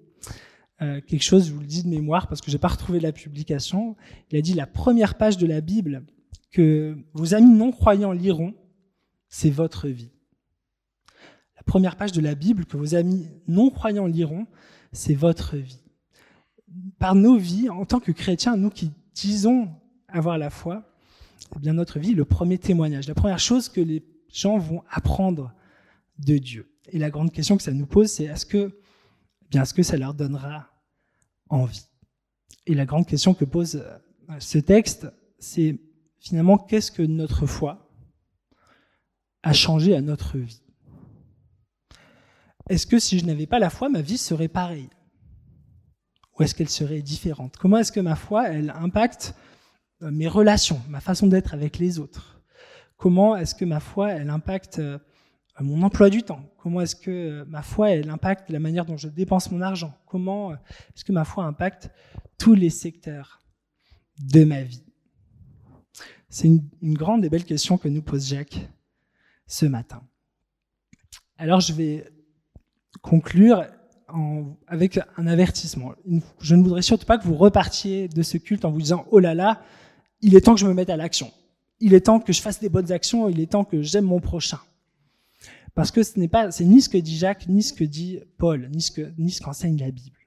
euh, 0.81 1.01
quelque 1.01 1.23
chose, 1.23 1.47
je 1.47 1.53
vous 1.53 1.59
le 1.59 1.65
dis 1.65 1.83
de 1.83 1.89
mémoire 1.89 2.27
parce 2.27 2.41
que 2.41 2.51
j'ai 2.51 2.57
pas 2.57 2.67
retrouvé 2.67 2.99
la 2.99 3.11
publication. 3.11 3.95
Il 4.31 4.37
a 4.37 4.41
dit 4.41 4.53
la 4.53 4.67
première 4.67 5.15
page 5.17 5.37
de 5.37 5.47
la 5.47 5.61
Bible 5.61 6.05
que 6.51 6.97
vos 7.13 7.33
amis 7.33 7.49
non 7.49 7.71
croyants 7.71 8.11
liront, 8.11 8.53
c'est 9.27 9.49
votre 9.49 9.87
vie. 9.87 10.11
La 11.55 11.63
première 11.63 11.95
page 11.95 12.11
de 12.11 12.21
la 12.21 12.35
Bible 12.35 12.65
que 12.65 12.77
vos 12.77 12.95
amis 12.95 13.27
non 13.47 13.69
croyants 13.69 14.05
liront, 14.05 14.45
c'est 14.91 15.15
votre 15.15 15.57
vie. 15.57 15.81
Par 16.99 17.15
nos 17.15 17.37
vies, 17.37 17.69
en 17.69 17.85
tant 17.85 17.99
que 17.99 18.11
chrétiens, 18.11 18.55
nous 18.55 18.69
qui 18.69 18.91
disons 19.13 19.69
avoir 20.07 20.37
la 20.37 20.49
foi, 20.49 20.83
eh 21.55 21.59
bien 21.59 21.73
notre 21.73 21.99
vie, 21.99 22.13
le 22.13 22.25
premier 22.25 22.57
témoignage, 22.57 23.07
la 23.07 23.15
première 23.15 23.39
chose 23.39 23.69
que 23.69 23.81
les 23.81 24.03
gens 24.31 24.57
vont 24.57 24.83
apprendre 24.89 25.53
de 26.19 26.37
Dieu. 26.37 26.71
Et 26.91 26.99
la 26.99 27.09
grande 27.09 27.31
question 27.31 27.57
que 27.57 27.63
ça 27.63 27.71
nous 27.71 27.85
pose, 27.85 28.11
c'est 28.11 28.25
est-ce 28.25 28.45
que, 28.45 28.79
bien, 29.49 29.63
est-ce 29.63 29.73
que 29.73 29.83
ça 29.83 29.97
leur 29.97 30.13
donnera 30.13 30.69
envie? 31.49 31.85
Et 32.65 32.73
la 32.73 32.85
grande 32.85 33.07
question 33.07 33.33
que 33.33 33.45
pose 33.45 33.77
euh, 33.77 34.39
ce 34.39 34.57
texte, 34.57 35.07
c'est 35.39 35.79
finalement 36.19 36.57
qu'est-ce 36.57 36.91
que 36.91 37.01
notre 37.01 37.45
foi 37.45 37.89
a 39.43 39.53
changé 39.53 39.95
à 39.95 40.01
notre 40.01 40.37
vie? 40.37 40.61
Est-ce 42.69 42.85
que 42.85 42.99
si 42.99 43.19
je 43.19 43.25
n'avais 43.25 43.47
pas 43.47 43.59
la 43.59 43.69
foi, 43.69 43.87
ma 43.87 44.01
vie 44.01 44.17
serait 44.17 44.49
pareille? 44.49 44.89
Ou 46.37 46.43
est-ce 46.43 46.53
qu'elle 46.53 46.69
serait 46.69 47.01
différente? 47.01 47.55
Comment 47.57 47.77
est-ce 47.77 47.91
que 47.91 48.01
ma 48.01 48.15
foi, 48.15 48.49
elle 48.49 48.71
impacte 48.71 49.35
euh, 50.01 50.11
mes 50.11 50.27
relations, 50.27 50.81
ma 50.89 50.99
façon 50.99 51.27
d'être 51.27 51.53
avec 51.53 51.77
les 51.77 51.99
autres? 51.99 52.41
Comment 52.97 53.37
est-ce 53.37 53.55
que 53.55 53.63
ma 53.65 53.79
foi, 53.79 54.11
elle 54.11 54.29
impacte 54.29 54.79
euh, 54.79 54.99
mon 55.63 55.81
emploi 55.83 56.09
du 56.09 56.23
temps 56.23 56.41
Comment 56.57 56.81
est-ce 56.81 56.95
que 56.95 57.11
euh, 57.11 57.45
ma 57.45 57.61
foi, 57.61 57.91
elle 57.91 58.09
impacte 58.09 58.49
la 58.49 58.59
manière 58.59 58.85
dont 58.85 58.97
je 58.97 59.07
dépense 59.07 59.51
mon 59.51 59.61
argent? 59.61 59.93
Comment 60.05 60.53
est-ce 60.53 61.05
que 61.05 61.11
ma 61.11 61.23
foi 61.23 61.45
impacte 61.45 61.89
tous 62.37 62.53
les 62.53 62.69
secteurs 62.69 63.41
de 64.19 64.43
ma 64.43 64.63
vie? 64.63 64.83
C'est 66.29 66.47
une, 66.47 66.93
grande 66.93 67.23
et 67.23 67.29
belle 67.29 67.45
question 67.45 67.77
que 67.77 67.87
nous 67.87 68.01
pose 68.01 68.27
Jacques 68.27 68.69
ce 69.47 69.65
matin. 69.65 70.01
Alors 71.37 71.61
je 71.61 71.71
vais 71.71 72.05
conclure 73.01 73.65
avec 74.67 74.99
un 75.15 75.27
avertissement. 75.27 75.93
Je 76.41 76.55
ne 76.55 76.63
voudrais 76.63 76.81
surtout 76.81 77.05
pas 77.05 77.17
que 77.17 77.23
vous 77.23 77.35
repartiez 77.35 78.07
de 78.07 78.23
ce 78.23 78.37
culte 78.37 78.65
en 78.65 78.71
vous 78.71 78.81
disant⁇ 78.81 78.97
Oh 79.11 79.19
là 79.19 79.33
là, 79.33 79.63
il 80.21 80.35
est 80.35 80.41
temps 80.41 80.53
que 80.53 80.59
je 80.59 80.67
me 80.67 80.73
mette 80.73 80.89
à 80.89 80.97
l'action. 80.97 81.31
Il 81.79 81.93
est 81.93 82.01
temps 82.01 82.19
que 82.19 82.33
je 82.33 82.41
fasse 82.41 82.59
des 82.59 82.69
bonnes 82.69 82.91
actions. 82.91 83.29
Il 83.29 83.39
est 83.39 83.51
temps 83.51 83.63
que 83.63 83.81
j'aime 83.81 84.05
mon 84.05 84.19
prochain. 84.19 84.59
Parce 85.77 85.91
que 85.91 86.01
ce 86.01 86.17
n'est 86.17 86.27
pas, 86.27 86.49
ni 86.59 86.81
ce 86.81 86.89
que 86.89 86.97
dit 86.97 87.15
Jacques, 87.15 87.47
ni 87.47 87.61
ce 87.61 87.71
que 87.71 87.83
dit 87.83 88.19
Paul, 88.39 88.67
ni 88.71 88.81
ce 88.81 88.89
que, 88.89 89.13
ni 89.19 89.29
ce 89.29 89.39
qu'enseigne 89.39 89.77
la 89.77 89.91
Bible. 89.91 90.17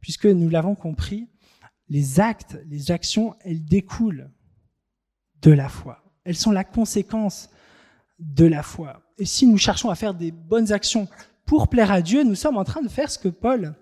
Puisque 0.00 0.24
nous 0.24 0.48
l'avons 0.48 0.74
compris, 0.74 1.28
les 1.90 2.20
actes, 2.20 2.58
les 2.66 2.90
actions, 2.90 3.36
elles 3.40 3.62
découlent 3.66 4.30
de 5.42 5.50
la 5.50 5.68
foi. 5.68 6.02
Elles 6.24 6.38
sont 6.38 6.52
la 6.52 6.64
conséquence 6.64 7.50
de 8.18 8.46
la 8.46 8.62
foi. 8.62 9.02
Et 9.18 9.26
si 9.26 9.46
nous 9.46 9.58
cherchons 9.58 9.90
à 9.90 9.94
faire 9.94 10.14
des 10.14 10.30
bonnes 10.30 10.72
actions 10.72 11.06
pour 11.44 11.68
plaire 11.68 11.90
à 11.92 12.00
Dieu, 12.00 12.24
nous 12.24 12.34
sommes 12.34 12.56
en 12.56 12.64
train 12.64 12.80
de 12.80 12.88
faire 12.88 13.10
ce 13.10 13.18
que 13.18 13.28
Paul 13.28 13.74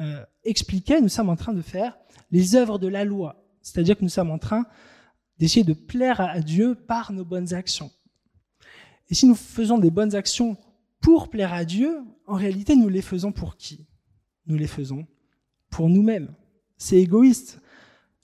euh, 0.00 0.24
expliquait, 0.44 1.00
nous 1.00 1.08
sommes 1.08 1.28
en 1.28 1.34
train 1.34 1.54
de 1.54 1.62
faire 1.62 1.98
les 2.30 2.54
œuvres 2.54 2.78
de 2.78 2.86
la 2.86 3.04
loi. 3.04 3.44
C'est-à-dire 3.62 3.98
que 3.98 4.04
nous 4.04 4.08
sommes 4.08 4.30
en 4.30 4.38
train 4.38 4.64
d'essayer 5.40 5.64
de 5.64 5.74
plaire 5.74 6.20
à 6.20 6.38
Dieu 6.38 6.76
par 6.76 7.12
nos 7.12 7.24
bonnes 7.24 7.52
actions. 7.52 7.90
Et 9.10 9.14
si 9.14 9.26
nous 9.26 9.34
faisons 9.34 9.78
des 9.78 9.90
bonnes 9.90 10.14
actions 10.14 10.56
pour 11.00 11.28
plaire 11.28 11.52
à 11.52 11.64
Dieu, 11.64 11.98
en 12.26 12.34
réalité, 12.34 12.76
nous 12.76 12.88
les 12.88 13.02
faisons 13.02 13.32
pour 13.32 13.56
qui? 13.56 13.86
Nous 14.46 14.56
les 14.56 14.66
faisons 14.66 15.06
pour 15.68 15.88
nous-mêmes. 15.88 16.34
C'est 16.78 16.98
égoïste. 16.98 17.60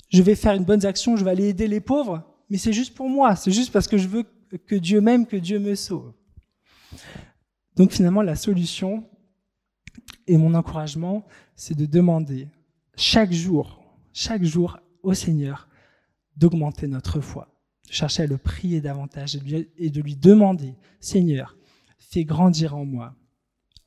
Je 0.09 0.23
vais 0.23 0.35
faire 0.35 0.55
une 0.55 0.65
bonne 0.65 0.85
action, 0.87 1.17
je 1.17 1.25
vais 1.25 1.31
aller 1.33 1.49
aider 1.49 1.67
les 1.67 1.81
pauvres, 1.81 2.23
mais 2.49 2.59
c'est 2.59 2.73
juste 2.73 2.95
pour 2.95 3.09
moi. 3.09 3.35
C'est 3.35 3.51
juste 3.51 3.73
parce 3.73 3.89
que 3.89 3.99
je 3.99 4.07
veux 4.07 4.25
que 4.67 4.77
Dieu 4.77 5.01
m'aime, 5.01 5.27
que 5.27 5.37
Dieu 5.37 5.59
me 5.59 5.75
sauve. 5.75 6.13
Donc 7.75 7.91
finalement, 7.91 8.23
la 8.23 8.37
solution 8.37 9.05
et 10.27 10.37
mon 10.37 10.55
encouragement, 10.55 11.27
c'est 11.57 11.77
de 11.77 11.87
demander 11.87 12.49
chaque 12.97 13.33
jour, 13.33 13.83
chaque 14.13 14.45
jour 14.45 14.79
au 15.03 15.15
Seigneur 15.15 15.69
d'augmenter 16.37 16.87
notre 16.87 17.21
foi, 17.21 17.49
chercher 17.91 18.25
à 18.25 18.27
le 18.27 18.39
prier 18.39 18.81
davantage 18.81 19.39
et 19.77 19.91
de 19.91 20.01
lui 20.01 20.17
demander, 20.17 20.75
Seigneur, 21.01 21.57
fais 21.99 22.25
grandir 22.25 22.77
en 22.77 22.85
moi 22.85 23.15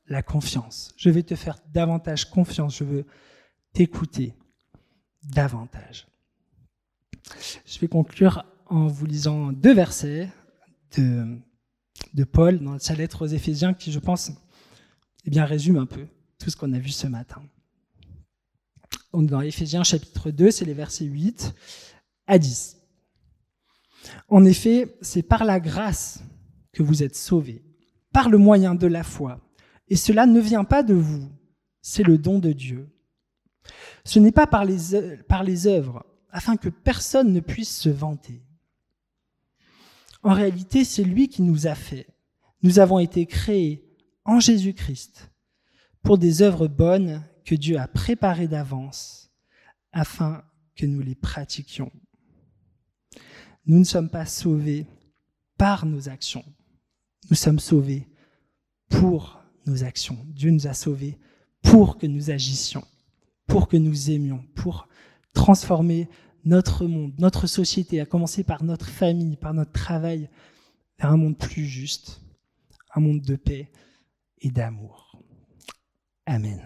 la 0.08 0.24
confiance. 0.24 0.94
Je 0.98 1.10
vais 1.10 1.24
te 1.24 1.36
faire 1.36 1.60
davantage 1.72 2.30
confiance, 2.30 2.78
je 2.78 2.84
veux 2.84 3.06
t'écouter 3.74 4.34
davantage. 5.24 6.08
Je 7.66 7.80
vais 7.80 7.88
conclure 7.88 8.44
en 8.66 8.88
vous 8.88 9.06
lisant 9.06 9.52
deux 9.52 9.74
versets 9.74 10.30
de, 10.98 11.38
Paul 12.24 12.60
dans 12.60 12.80
sa 12.80 12.96
lettre 12.96 13.26
aux 13.26 13.30
Éphésiens 13.30 13.74
qui, 13.74 13.92
je 13.92 14.00
pense, 14.00 14.32
eh 15.26 15.30
bien, 15.30 15.46
résume 15.46 15.78
un 15.78 15.86
peu 15.86 16.08
tout 16.40 16.50
ce 16.50 16.56
qu'on 16.56 16.74
a 16.74 16.80
vu 16.80 16.90
ce 16.90 17.08
matin 17.08 17.42
dans 19.14 19.42
Éphésiens 19.42 19.84
chapitre 19.84 20.32
2, 20.32 20.52
c'est 20.52 20.66
les 20.66 20.74
versets 20.74 21.06
8 21.06 21.54
à 22.28 22.38
10. 22.38 22.78
En 24.28 24.46
effet, 24.46 24.98
c'est 25.02 25.24
par 25.24 25.44
la 25.44 25.60
grâce 25.60 26.24
que 26.72 26.84
vous 26.84 27.04
êtes 27.04 27.16
sauvés, 27.16 27.64
par 28.12 28.30
le 28.30 28.38
moyen 28.38 28.76
de 28.76 28.88
la 28.88 29.04
foi. 29.04 29.40
Et 29.88 29.96
cela 29.96 30.26
ne 30.26 30.40
vient 30.40 30.64
pas 30.64 30.84
de 30.84 30.94
vous, 30.94 31.30
c'est 31.82 32.04
le 32.04 32.18
don 32.18 32.40
de 32.40 32.52
Dieu. 32.52 32.90
Ce 34.04 34.20
n'est 34.20 34.32
pas 34.32 34.48
par 34.48 34.66
les, 34.66 35.18
par 35.28 35.44
œuvres, 35.66 36.06
afin 36.32 36.58
que 36.58 36.70
personne 36.70 37.34
ne 37.34 37.40
puisse 37.40 37.76
se 37.76 37.90
vanter. 37.90 38.44
En 40.22 40.34
réalité, 40.34 40.84
c'est 40.84 41.04
lui 41.04 41.28
qui 41.28 41.42
nous 41.42 41.68
a 41.68 41.76
fait. 41.76 42.08
Nous 42.62 42.80
avons 42.80 43.00
été 43.00 43.26
créés 43.26 43.86
en 44.26 44.40
Jésus-Christ 44.40 45.32
pour 46.02 46.18
des 46.18 46.42
œuvres 46.42 46.68
bonnes 46.68 47.24
que 47.46 47.56
Dieu 47.56 47.80
a 47.80 47.88
préparé 47.88 48.48
d'avance 48.48 49.32
afin 49.92 50.44
que 50.76 50.86
nous 50.86 51.02
les 51.02 51.16
pratiquions. 51.16 51.92
Nous 53.70 53.78
ne 53.78 53.84
sommes 53.84 54.10
pas 54.10 54.26
sauvés 54.26 54.88
par 55.56 55.86
nos 55.86 56.10
actions. 56.10 56.44
Nous 57.30 57.36
sommes 57.36 57.60
sauvés 57.60 58.08
pour 58.90 59.44
nos 59.68 59.84
actions. 59.84 60.18
Dieu 60.26 60.50
nous 60.50 60.66
a 60.66 60.74
sauvés 60.74 61.20
pour 61.62 62.00
que 62.00 62.08
nous 62.08 62.32
agissions, 62.32 62.84
pour 63.46 63.68
que 63.68 63.78
nous 63.78 64.10
aimions, 64.10 64.44
pour 64.56 64.88
transformer 65.34 66.10
notre 66.46 66.88
monde, 66.88 67.14
notre 67.20 67.46
société, 67.46 68.02
à 68.02 68.08
commencer 68.08 68.44
par 68.44 68.64
notre 68.64 68.88
famille, 68.88 69.38
par 69.38 69.54
notre 69.54 69.72
travail, 69.72 70.30
vers 70.98 71.12
un 71.12 71.18
monde 71.18 71.38
plus 71.38 71.66
juste, 71.66 72.22
un 72.96 73.02
monde 73.02 73.22
de 73.22 73.36
paix 73.36 73.72
et 74.40 74.50
d'amour. 74.50 75.16
Amen. 76.26 76.60